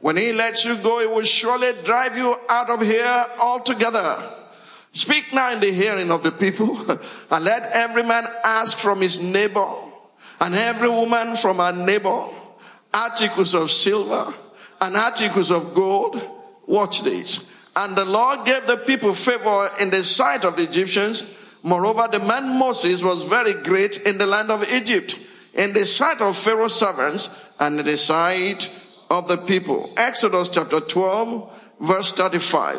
When 0.00 0.16
he 0.16 0.32
lets 0.32 0.64
you 0.64 0.76
go, 0.76 1.00
he 1.00 1.06
will 1.06 1.22
surely 1.22 1.72
drive 1.84 2.16
you 2.16 2.36
out 2.48 2.70
of 2.70 2.80
here 2.80 3.26
altogether. 3.38 4.16
Speak 4.92 5.32
now 5.32 5.52
in 5.52 5.60
the 5.60 5.70
hearing 5.72 6.10
of 6.10 6.22
the 6.22 6.32
people, 6.32 6.76
and 7.30 7.44
let 7.44 7.70
every 7.72 8.02
man 8.02 8.24
ask 8.44 8.78
from 8.78 9.00
his 9.00 9.22
neighbor, 9.22 9.68
and 10.40 10.54
every 10.54 10.88
woman 10.88 11.36
from 11.36 11.58
her 11.58 11.72
neighbor, 11.72 12.26
articles 12.92 13.54
of 13.54 13.70
silver 13.70 14.32
and 14.80 14.96
articles 14.96 15.50
of 15.50 15.74
gold. 15.74 16.20
Watch 16.66 17.02
this. 17.02 17.48
And 17.76 17.94
the 17.94 18.04
Lord 18.04 18.44
gave 18.46 18.66
the 18.66 18.78
people 18.78 19.14
favor 19.14 19.70
in 19.80 19.90
the 19.90 20.02
sight 20.02 20.44
of 20.44 20.56
the 20.56 20.62
Egyptians 20.62 21.36
Moreover, 21.62 22.08
the 22.10 22.20
man 22.20 22.58
Moses 22.58 23.02
was 23.02 23.24
very 23.24 23.52
great 23.52 24.02
in 24.02 24.18
the 24.18 24.26
land 24.26 24.50
of 24.50 24.70
Egypt, 24.72 25.20
in 25.54 25.72
the 25.72 25.84
sight 25.84 26.20
of 26.20 26.36
Pharaoh's 26.36 26.74
servants, 26.74 27.36
and 27.58 27.78
in 27.78 27.86
the 27.86 27.96
sight 27.96 28.74
of 29.10 29.26
the 29.26 29.36
people. 29.36 29.92
Exodus 29.96 30.48
chapter 30.48 30.80
12, 30.80 31.74
verse 31.80 32.12
35. 32.12 32.78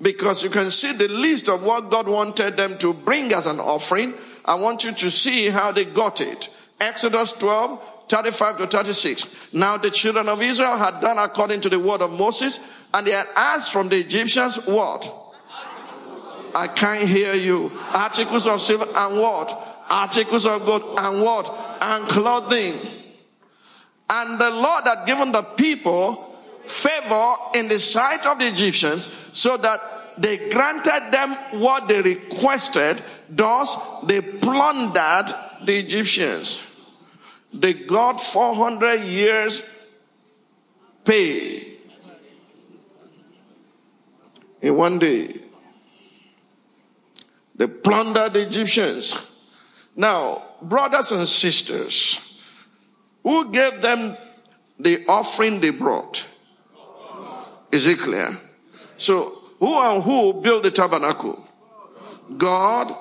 Because 0.00 0.42
you 0.44 0.50
can 0.50 0.70
see 0.70 0.92
the 0.92 1.08
list 1.08 1.48
of 1.48 1.62
what 1.62 1.90
God 1.90 2.06
wanted 2.06 2.56
them 2.56 2.78
to 2.78 2.94
bring 2.94 3.32
as 3.32 3.46
an 3.46 3.58
offering. 3.58 4.14
I 4.44 4.54
want 4.54 4.84
you 4.84 4.92
to 4.92 5.10
see 5.10 5.48
how 5.48 5.72
they 5.72 5.86
got 5.86 6.20
it. 6.20 6.48
Exodus 6.80 7.32
12, 7.32 8.06
35 8.08 8.58
to 8.58 8.66
36. 8.66 9.52
Now 9.52 9.76
the 9.76 9.90
children 9.90 10.28
of 10.28 10.42
Israel 10.42 10.76
had 10.76 11.00
done 11.00 11.18
according 11.18 11.60
to 11.62 11.68
the 11.68 11.78
word 11.78 12.02
of 12.02 12.12
Moses, 12.12 12.86
and 12.92 13.06
they 13.06 13.12
had 13.12 13.26
asked 13.36 13.72
from 13.72 13.88
the 13.88 13.96
Egyptians 13.96 14.66
what? 14.66 15.16
I 16.54 16.66
can't 16.66 17.06
hear 17.06 17.34
you. 17.34 17.70
Articles 17.94 18.46
of 18.46 18.60
silver 18.60 18.86
and 18.96 19.18
what? 19.18 19.52
Articles 19.88 20.46
of 20.46 20.64
gold 20.66 20.98
and 20.98 21.22
what? 21.22 21.78
And 21.80 22.08
clothing. 22.08 22.99
And 24.10 24.40
the 24.40 24.50
Lord 24.50 24.84
had 24.84 25.06
given 25.06 25.30
the 25.30 25.42
people 25.42 26.36
favor 26.64 27.34
in 27.54 27.68
the 27.68 27.78
sight 27.78 28.26
of 28.26 28.40
the 28.40 28.46
Egyptians 28.48 29.06
so 29.32 29.56
that 29.56 29.80
they 30.18 30.50
granted 30.50 31.10
them 31.12 31.34
what 31.60 31.86
they 31.86 32.02
requested. 32.02 33.00
Thus, 33.28 34.00
they 34.02 34.20
plundered 34.20 35.32
the 35.64 35.78
Egyptians. 35.78 36.66
They 37.54 37.72
got 37.72 38.20
400 38.20 39.00
years 39.00 39.64
pay 41.04 41.78
in 44.60 44.76
one 44.76 44.98
day. 44.98 45.34
They 47.54 47.66
plundered 47.66 48.32
the 48.32 48.40
Egyptians. 48.40 49.26
Now, 49.94 50.42
brothers 50.62 51.12
and 51.12 51.26
sisters, 51.28 52.29
who 53.22 53.50
gave 53.52 53.82
them 53.82 54.16
the 54.78 55.04
offering 55.08 55.60
they 55.60 55.70
brought? 55.70 56.26
Is 57.72 57.86
it 57.86 57.98
clear? 57.98 58.38
So, 58.96 59.38
who 59.58 59.80
and 59.80 60.02
who 60.02 60.40
built 60.40 60.62
the 60.62 60.70
tabernacle? 60.70 61.46
God 62.36 62.94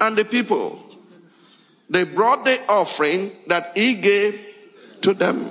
and 0.00 0.16
the 0.16 0.24
people. 0.24 0.82
They 1.88 2.04
brought 2.04 2.44
the 2.44 2.60
offering 2.68 3.32
that 3.48 3.76
he 3.76 3.94
gave 3.94 4.40
to 5.02 5.14
them. 5.14 5.50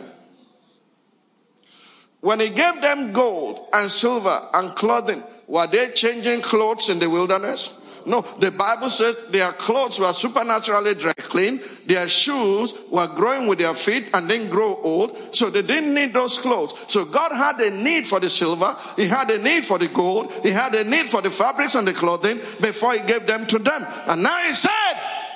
When 2.22 2.40
he 2.40 2.50
gave 2.50 2.82
them 2.82 3.14
gold 3.14 3.68
and 3.74 3.90
silver 3.90 4.48
and 4.54 4.76
clothing, 4.76 5.24
were 5.48 5.68
they 5.68 5.90
changing 5.90 6.42
clothes 6.42 6.90
in 6.90 7.00
the 7.00 7.10
wilderness? 7.10 7.74
No, 8.06 8.22
the 8.40 8.52
Bible 8.52 8.90
says 8.90 9.18
their 9.30 9.52
clothes 9.52 10.00
were 10.00 10.14
supernaturally 10.14 10.96
dry 10.96 11.14
clean. 11.14 11.62
Their 11.86 12.08
shoes 12.08 12.74
were 12.90 13.08
growing 13.16 13.48
with 13.48 13.60
their 13.60 13.74
feet 13.74 14.10
and 14.14 14.30
then 14.30 14.50
grow 14.50 14.76
old. 14.82 15.18
So 15.36 15.50
they 15.50 15.62
didn't 15.62 15.94
need 15.94 16.14
those 16.14 16.40
clothes. 16.40 16.74
So 16.88 17.06
God 17.06 17.32
had 17.32 17.60
a 17.60 17.72
need 17.72 18.08
for 18.08 18.20
the 18.20 18.30
silver. 18.30 18.76
He 18.96 19.08
had 19.08 19.30
a 19.32 19.42
need 19.42 19.66
for 19.66 19.78
the 19.78 19.88
gold. 19.88 20.32
He 20.44 20.50
had 20.50 20.74
a 20.76 20.84
need 20.84 21.10
for 21.10 21.22
the 21.22 21.30
fabrics 21.30 21.76
and 21.76 21.88
the 21.88 21.94
clothing 21.94 22.38
before 22.60 22.94
he 22.94 23.00
gave 23.06 23.26
them 23.26 23.46
to 23.48 23.60
them. 23.60 23.86
And 24.08 24.24
now 24.24 24.38
he 24.44 24.54
said, 24.54 24.72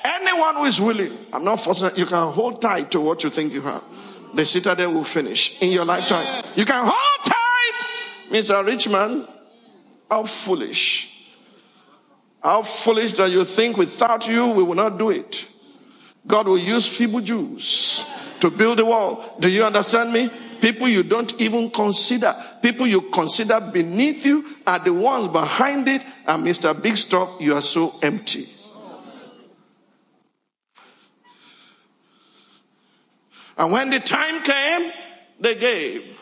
anyone 0.04 0.56
who 0.56 0.66
is 0.66 0.80
willing, 0.82 1.12
I'm 1.34 1.44
not 1.44 1.60
forcing, 1.60 1.92
you 1.96 2.06
can 2.06 2.32
hold 2.32 2.62
tight 2.62 2.92
to 2.92 3.02
what 3.02 3.24
you 3.24 3.30
think 3.30 3.54
you 3.54 3.62
have. 3.62 3.84
The 4.34 4.46
citadel 4.46 4.94
will 4.94 5.04
finish 5.04 5.62
in 5.62 5.72
your 5.72 5.86
lifetime. 5.86 6.44
You 6.56 6.66
can 6.66 6.86
hold 6.86 7.26
tight, 7.26 7.88
Mr. 8.30 8.66
Rich 8.66 8.90
man. 8.90 9.26
How 10.10 10.24
foolish. 10.24 11.15
How 12.46 12.62
foolish 12.62 13.14
that 13.14 13.32
you 13.32 13.44
think 13.44 13.76
without 13.76 14.28
you 14.28 14.46
we 14.50 14.62
will 14.62 14.76
not 14.76 15.00
do 15.00 15.10
it. 15.10 15.48
God 16.28 16.48
will 16.48 16.60
use 16.60 16.88
feeble 16.96 17.20
Jews 17.20 18.06
to 18.40 18.52
build 18.52 18.78
the 18.78 18.86
wall. 18.86 19.36
Do 19.40 19.50
you 19.50 19.64
understand 19.64 20.14
me? 20.14 20.30
People 20.62 20.88
you 20.88 21.02
don't 21.02 21.42
even 21.42 21.72
consider, 21.72 22.36
people 22.62 22.86
you 22.86 23.02
consider 23.10 23.60
beneath 23.74 24.28
you 24.28 24.46
are 24.68 24.78
the 24.78 24.94
ones 24.94 25.28
behind 25.28 25.88
it. 25.88 26.06
And 26.28 26.46
Mr. 26.46 26.80
Big 26.80 26.98
Stuff, 26.98 27.36
you 27.40 27.56
are 27.56 27.64
so 27.64 27.96
empty. 28.04 28.48
And 33.58 33.72
when 33.72 33.90
the 33.90 34.00
time 34.00 34.44
came, 34.44 34.92
they 35.40 35.56
gave. 35.56 36.16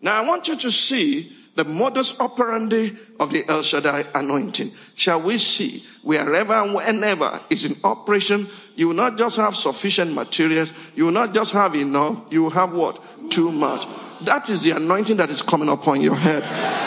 Now 0.00 0.22
I 0.22 0.26
want 0.26 0.48
you 0.48 0.56
to 0.56 0.70
see 0.70 1.30
the 1.58 1.64
modus 1.64 2.20
operandi 2.20 2.96
of 3.18 3.32
the 3.32 3.42
El 3.48 3.62
Shaddai 3.62 4.04
anointing. 4.14 4.70
Shall 4.94 5.20
we 5.20 5.38
see 5.38 5.82
wherever 6.04 6.52
and 6.52 6.72
whenever 6.72 7.40
is 7.50 7.64
in 7.64 7.74
operation, 7.82 8.46
you 8.76 8.86
will 8.86 8.94
not 8.94 9.18
just 9.18 9.38
have 9.38 9.56
sufficient 9.56 10.14
materials, 10.14 10.72
you 10.94 11.06
will 11.06 11.12
not 11.12 11.34
just 11.34 11.52
have 11.54 11.74
enough, 11.74 12.24
you 12.30 12.44
will 12.44 12.50
have 12.50 12.72
what? 12.72 13.02
Too 13.28 13.50
much. 13.50 13.88
That 14.22 14.50
is 14.50 14.62
the 14.62 14.72
anointing 14.72 15.16
that 15.18 15.30
is 15.30 15.42
coming 15.42 15.68
upon 15.68 16.00
your 16.00 16.16
head. 16.16 16.42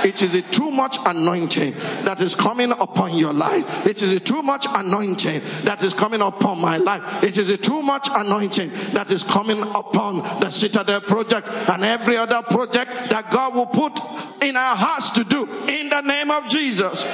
It 0.06 0.22
is 0.22 0.36
a 0.36 0.42
too 0.42 0.70
much 0.70 0.98
anointing 1.06 1.74
that 2.04 2.20
is 2.20 2.36
coming 2.36 2.72
upon 2.72 3.16
your 3.16 3.34
life. 3.34 3.86
It 3.86 4.02
is 4.02 4.14
a 4.14 4.20
too 4.20 4.42
much 4.42 4.66
anointing 4.70 5.42
that 5.64 5.82
is 5.82 5.94
coming 5.94 6.22
upon 6.22 6.60
my 6.60 6.78
life. 6.78 7.24
It 7.24 7.38
is 7.38 7.50
a 7.50 7.58
too 7.58 7.82
much 7.82 8.10
anointing 8.12 8.70
that 8.94 9.10
is 9.12 9.24
coming 9.24 9.62
upon 9.62 10.18
the 10.40 10.50
Citadel 10.50 11.02
project 11.02 11.48
and 11.48 11.84
every 11.84 12.18
other 12.18 12.42
project 12.44 12.92
that 13.10 13.30
God 13.32 13.56
will 13.56 13.68
put 13.68 13.98
in 14.44 14.58
our 14.58 14.76
hearts 14.76 15.12
to 15.12 15.24
do 15.24 15.46
in 15.68 15.90
the 15.90 16.02
name 16.02 16.32
of 16.32 16.48
Jesus. 16.50 17.06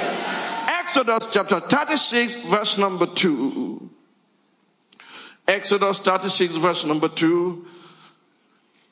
Exodus 0.66 1.32
chapter 1.32 1.60
36 1.60 2.46
verse 2.46 2.78
number 2.78 3.06
2. 3.06 3.90
Exodus 5.46 6.00
36 6.00 6.56
verse 6.56 6.84
number 6.84 7.08
2. 7.08 7.66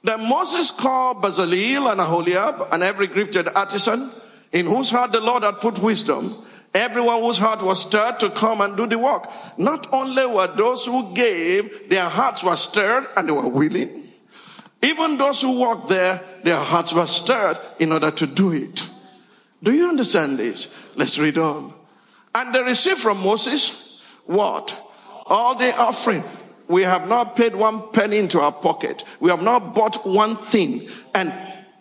Then 0.07 0.29
Moses 0.29 0.71
called 0.71 1.21
Bezalel 1.21 1.91
and 1.91 2.01
Aholiab 2.01 2.69
and 2.71 2.85
every 2.85 3.09
gifted 3.09 3.49
artisan 3.49 4.09
in 4.53 4.67
whose 4.67 4.89
heart 4.89 5.11
the 5.11 5.21
Lord 5.21 5.43
had 5.43 5.61
put 5.61 5.81
wisdom. 5.81 6.33
Everyone 6.73 7.23
whose 7.23 7.39
heart 7.39 7.61
was 7.61 7.85
stirred 7.85 8.21
to 8.21 8.31
come 8.31 8.61
and 8.61 8.77
do 8.77 8.87
the 8.87 9.01
work. 9.01 9.29
Not 9.59 9.93
only 9.93 10.25
were 10.25 10.47
those 10.47 10.87
who 10.87 11.13
gave, 11.13 11.91
their 11.91 12.09
hearts 12.09 12.45
were 12.45 12.55
stirred 12.55 13.09
and 13.17 13.29
they 13.29 13.33
were 13.33 13.49
willing. 13.49 14.09
Even 14.81 15.17
those 15.17 15.43
who 15.43 15.61
worked 15.61 15.89
there, 15.89 16.23
their 16.45 16.61
hearts 16.61 16.95
were 16.95 17.07
stirred 17.07 17.59
in 17.81 17.91
order 17.91 18.13
to 18.13 18.29
do 18.29 18.53
it. 18.53 18.89
Do 19.61 19.73
you 19.73 19.89
understand 19.89 20.39
this? 20.39 20.89
Let's 20.95 21.19
read 21.19 21.37
on. 21.37 21.75
And 22.33 22.55
they 22.55 22.63
received 22.63 23.01
from 23.01 23.25
Moses 23.25 24.05
what? 24.25 24.71
All 25.27 25.57
the 25.57 25.77
offering 25.77 26.23
we 26.69 26.83
have 26.83 27.09
not 27.09 27.37
paid 27.37 27.55
one 27.55 27.91
penny 27.93 28.19
into 28.19 28.41
our 28.41 28.53
pocket. 28.53 29.05
We 29.21 29.31
have 29.31 29.43
not 29.43 29.75
bought 29.75 30.07
one 30.07 30.37
thing. 30.37 30.89
And 31.14 31.33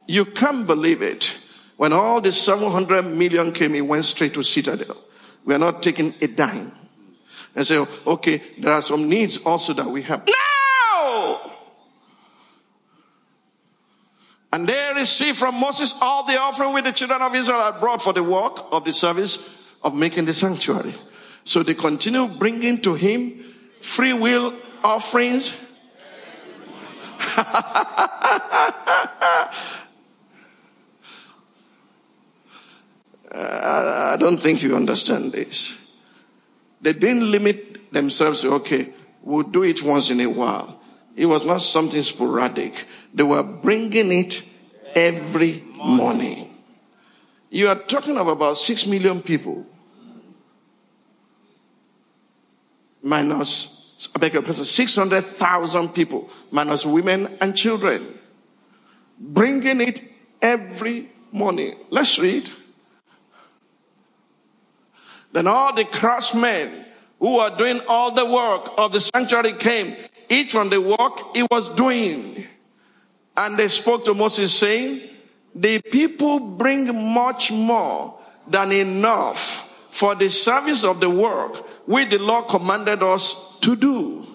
you 0.07 0.25
can't 0.25 0.67
believe 0.67 1.01
it. 1.01 1.39
When 1.77 1.91
all 1.91 2.21
the 2.21 2.31
700 2.31 3.03
million 3.03 3.51
came, 3.51 3.75
it 3.75 3.81
went 3.81 4.05
straight 4.05 4.33
to 4.36 4.43
Citadel. 4.43 4.95
We 5.43 5.53
are 5.53 5.59
not 5.59 5.83
taking 5.83 6.13
a 6.21 6.27
dime. 6.27 6.71
And 7.55 7.65
say, 7.65 7.83
okay, 8.05 8.41
there 8.57 8.71
are 8.71 8.81
some 8.81 9.09
needs 9.09 9.38
also 9.39 9.73
that 9.73 9.88
we 9.88 10.01
have. 10.03 10.27
No! 10.27 11.51
And 14.53 14.67
they 14.67 14.93
received 14.95 15.38
from 15.38 15.59
Moses 15.59 15.99
all 16.01 16.25
the 16.25 16.39
offering 16.39 16.73
which 16.73 16.86
the 16.86 16.91
children 16.91 17.21
of 17.21 17.36
Israel 17.36 17.59
had 17.59 17.79
brought 17.79 18.01
for 18.01 18.13
the 18.13 18.23
work 18.23 18.65
of 18.71 18.86
the 18.86 18.93
service 18.93 19.73
of 19.83 19.93
making 19.93 20.25
the 20.25 20.33
sanctuary. 20.33 20.93
So 21.43 21.61
they 21.61 21.73
continue 21.73 22.27
bringing 22.27 22.81
to 22.81 22.93
him 22.93 23.43
free 23.81 24.13
will 24.13 24.53
offerings. 24.86 25.61
I 33.38 34.15
don't 34.19 34.38
think 34.38 34.61
you 34.61 34.75
understand 34.75 35.33
this. 35.33 35.77
They 36.81 36.93
didn't 36.93 37.31
limit 37.31 37.91
themselves 37.91 38.41
to, 38.41 38.53
okay, 38.55 38.93
we'll 39.23 39.43
do 39.43 39.63
it 39.63 39.81
once 39.83 40.11
in 40.11 40.21
a 40.21 40.27
while. 40.27 40.79
It 41.15 41.25
was 41.25 41.45
not 41.45 41.61
something 41.61 42.01
sporadic. 42.01 42.86
They 43.13 43.23
were 43.23 43.43
bringing 43.43 44.11
it 44.11 44.47
every 44.93 45.63
morning. 45.75 46.53
You 47.49 47.69
are 47.69 47.75
talking 47.75 48.17
of 48.17 48.27
about 48.27 48.57
six 48.57 48.86
million 48.86 49.21
people. 49.21 49.65
Minus 53.01 53.74
I 54.15 54.19
beg 54.19 54.33
your 54.33 54.41
pardon, 54.41 54.65
600,000 54.65 55.89
people, 55.89 56.29
minus 56.51 56.85
women 56.85 57.37
and 57.39 57.55
children, 57.55 58.19
bringing 59.19 59.81
it 59.81 60.01
every 60.41 61.09
morning. 61.31 61.75
Let's 61.89 62.19
read. 62.19 62.49
Then 65.31 65.47
all 65.47 65.73
the 65.73 65.85
craftsmen 65.85 66.85
who 67.19 67.37
were 67.37 67.55
doing 67.57 67.81
all 67.87 68.11
the 68.11 68.25
work 68.25 68.71
of 68.77 68.91
the 68.91 69.01
sanctuary 69.01 69.53
came, 69.53 69.95
each 70.29 70.51
from 70.51 70.69
the 70.69 70.81
work 70.81 71.35
he 71.35 71.43
was 71.49 71.69
doing. 71.75 72.43
And 73.37 73.57
they 73.57 73.67
spoke 73.67 74.05
to 74.05 74.13
Moses 74.13 74.57
saying, 74.57 75.01
the 75.53 75.81
people 75.81 76.39
bring 76.39 77.13
much 77.13 77.51
more 77.51 78.19
than 78.47 78.71
enough 78.71 79.87
for 79.89 80.15
the 80.15 80.29
service 80.29 80.83
of 80.83 80.99
the 80.99 81.09
work 81.09 81.55
which 81.87 82.09
the 82.09 82.19
Lord 82.19 82.47
commanded 82.49 83.01
us 83.01 83.54
to 83.66 83.76
do. 83.76 84.26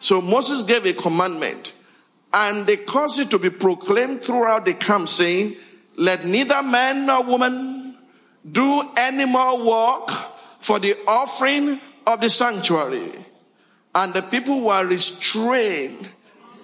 So 0.00 0.20
Moses 0.20 0.62
gave 0.62 0.86
a 0.86 0.92
commandment 0.92 1.72
and 2.32 2.66
they 2.66 2.76
caused 2.76 3.18
it 3.18 3.30
to 3.30 3.38
be 3.38 3.50
proclaimed 3.50 4.22
throughout 4.22 4.64
the 4.64 4.74
camp 4.74 5.08
saying, 5.08 5.56
let 5.96 6.24
neither 6.24 6.62
man 6.62 7.06
nor 7.06 7.24
woman 7.24 7.96
do 8.50 8.88
any 8.96 9.26
more 9.26 9.66
work 9.66 10.10
for 10.60 10.78
the 10.78 10.94
offering 11.06 11.80
of 12.06 12.20
the 12.20 12.30
sanctuary. 12.30 13.10
And 13.94 14.14
the 14.14 14.22
people 14.22 14.60
were 14.60 14.86
restrained 14.86 16.08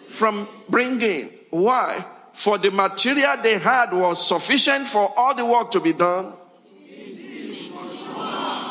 from 0.07 0.47
bringing. 0.69 1.31
Why? 1.51 2.05
For 2.33 2.59
the 2.59 2.71
material 2.71 3.37
they 3.43 3.59
had 3.59 3.93
was 3.93 4.25
sufficient 4.25 4.87
for 4.87 5.13
all 5.17 5.35
the 5.35 5.45
work 5.45 5.71
to 5.73 5.81
be 5.81 5.93
done. 5.93 6.35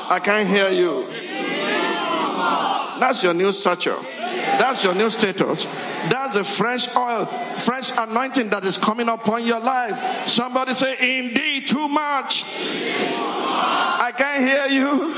I 0.09 0.19
can't 0.23 0.47
hear 0.47 0.69
you. 0.69 1.22
That's 2.99 3.23
your 3.23 3.33
new 3.33 3.51
stature. 3.51 3.97
That's 4.57 4.83
your 4.83 4.93
new 4.93 5.09
status. 5.09 5.65
That's 6.09 6.35
a 6.35 6.43
fresh 6.43 6.95
oil, 6.95 7.25
fresh 7.59 7.91
anointing 7.97 8.49
that 8.49 8.63
is 8.63 8.77
coming 8.77 9.09
upon 9.09 9.45
your 9.45 9.59
life. 9.59 10.27
Somebody 10.27 10.73
say, 10.73 11.19
Indeed, 11.19 11.67
too 11.67 11.87
much. 11.87 12.43
I 12.45 14.11
can't 14.15 14.43
hear 14.43 14.67
you. 14.79 15.13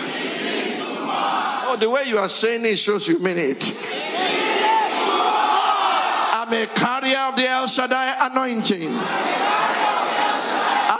Oh, 1.68 1.76
the 1.80 1.90
way 1.90 2.04
you 2.06 2.18
are 2.18 2.30
saying 2.30 2.66
it 2.66 2.78
shows 2.78 3.08
you 3.08 3.20
mean 3.20 3.38
it. 3.38 3.74
I'm 6.34 6.54
a 6.54 6.68
carrier 6.68 7.18
of 7.20 7.36
the 7.36 7.50
El 7.50 7.68
Shaddai 7.68 8.28
anointing. 8.28 8.90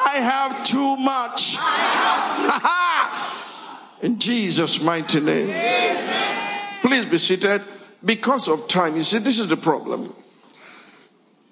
I 0.08 0.18
have 0.22 0.64
too 0.66 0.98
much. 0.98 1.58
In 4.02 4.18
Jesus' 4.18 4.82
mighty 4.82 5.20
name. 5.20 5.50
Please 6.96 7.06
be 7.12 7.18
seated. 7.18 7.62
Because 8.06 8.48
of 8.48 8.70
time, 8.70 8.96
you 8.96 9.04
see, 9.04 9.18
this 9.18 9.38
is 9.38 9.50
the 9.50 9.58
problem. 9.58 10.16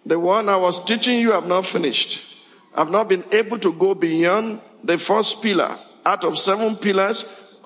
The 0.05 0.17
one 0.17 0.47
I 0.47 0.55
was 0.55 0.85
teaching 0.85 1.19
you, 1.19 1.33
I've 1.33 1.47
not 1.47 1.65
finished. 1.65 2.41
I've 2.73 2.89
not 2.89 3.09
been 3.09 3.25
able 3.33 3.59
to 3.59 3.73
go 3.73 3.93
beyond 3.93 4.61
the 4.85 4.97
first 4.97 5.43
pillar 5.43 5.77
out 6.05 6.23
of 6.23 6.37
seven 6.37 6.77
pillars 6.77 7.25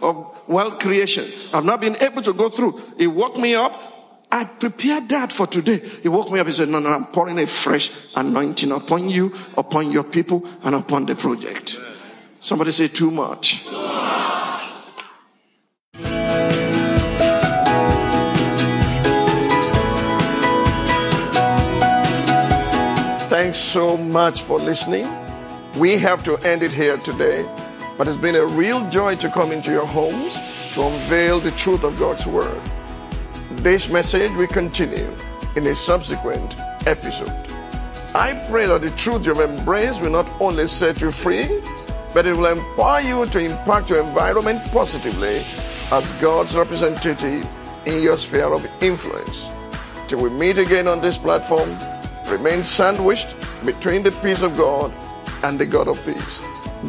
of 0.00 0.48
world 0.48 0.80
creation. 0.80 1.24
I've 1.54 1.64
not 1.64 1.80
been 1.80 1.96
able 2.02 2.22
to 2.22 2.32
go 2.32 2.48
through. 2.48 2.82
He 2.98 3.06
woke 3.06 3.38
me 3.38 3.54
up. 3.54 3.80
I 4.32 4.44
prepared 4.44 5.08
that 5.10 5.30
for 5.30 5.46
today. 5.46 5.78
He 6.02 6.08
woke 6.08 6.32
me 6.32 6.40
up. 6.40 6.48
He 6.48 6.52
said, 6.52 6.68
no, 6.68 6.80
no, 6.80 6.88
I'm 6.88 7.06
pouring 7.06 7.38
a 7.38 7.46
fresh 7.46 7.92
anointing 8.16 8.72
upon 8.72 9.08
you, 9.08 9.32
upon 9.56 9.92
your 9.92 10.02
people, 10.02 10.44
and 10.64 10.74
upon 10.74 11.06
the 11.06 11.14
project. 11.14 11.78
Somebody 12.40 12.72
say 12.72 12.88
too 12.88 13.12
much. 13.12 13.62
Too 13.68 13.76
much. 13.76 13.91
So 23.72 23.96
much 23.96 24.42
for 24.42 24.58
listening. 24.58 25.06
We 25.78 25.96
have 25.96 26.22
to 26.24 26.36
end 26.46 26.62
it 26.62 26.74
here 26.74 26.98
today, 26.98 27.42
but 27.96 28.06
it's 28.06 28.18
been 28.18 28.34
a 28.34 28.44
real 28.44 28.86
joy 28.90 29.16
to 29.16 29.30
come 29.30 29.50
into 29.50 29.70
your 29.70 29.86
homes 29.86 30.34
to 30.74 30.82
unveil 30.82 31.40
the 31.40 31.52
truth 31.52 31.82
of 31.82 31.98
God's 31.98 32.26
Word. 32.26 32.60
This 33.62 33.88
message 33.88 34.30
will 34.32 34.48
continue 34.48 35.08
in 35.56 35.66
a 35.66 35.74
subsequent 35.74 36.54
episode. 36.86 37.32
I 38.14 38.46
pray 38.50 38.66
that 38.66 38.82
the 38.82 38.90
truth 38.90 39.24
you've 39.24 39.40
embraced 39.40 40.02
will 40.02 40.10
not 40.10 40.28
only 40.38 40.66
set 40.66 41.00
you 41.00 41.10
free, 41.10 41.48
but 42.12 42.26
it 42.26 42.36
will 42.36 42.52
empower 42.52 43.00
you 43.00 43.24
to 43.24 43.38
impact 43.38 43.88
your 43.88 44.02
environment 44.02 44.70
positively 44.70 45.42
as 45.90 46.10
God's 46.20 46.54
representative 46.54 47.50
in 47.86 48.02
your 48.02 48.18
sphere 48.18 48.52
of 48.52 48.70
influence. 48.82 49.48
Till 50.08 50.22
we 50.22 50.28
meet 50.28 50.58
again 50.58 50.86
on 50.88 51.00
this 51.00 51.16
platform, 51.16 51.74
remain 52.32 52.64
sandwiched 52.64 53.34
between 53.66 54.02
the 54.02 54.10
peace 54.22 54.42
of 54.42 54.56
God 54.56 54.92
and 55.44 55.58
the 55.58 55.66
God 55.66 55.86
of 55.86 56.04
peace. 56.06 56.40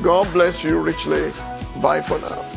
God 0.02 0.32
bless 0.32 0.64
you 0.64 0.80
richly. 0.80 1.32
Bye 1.82 2.02
for 2.02 2.20
now. 2.20 2.53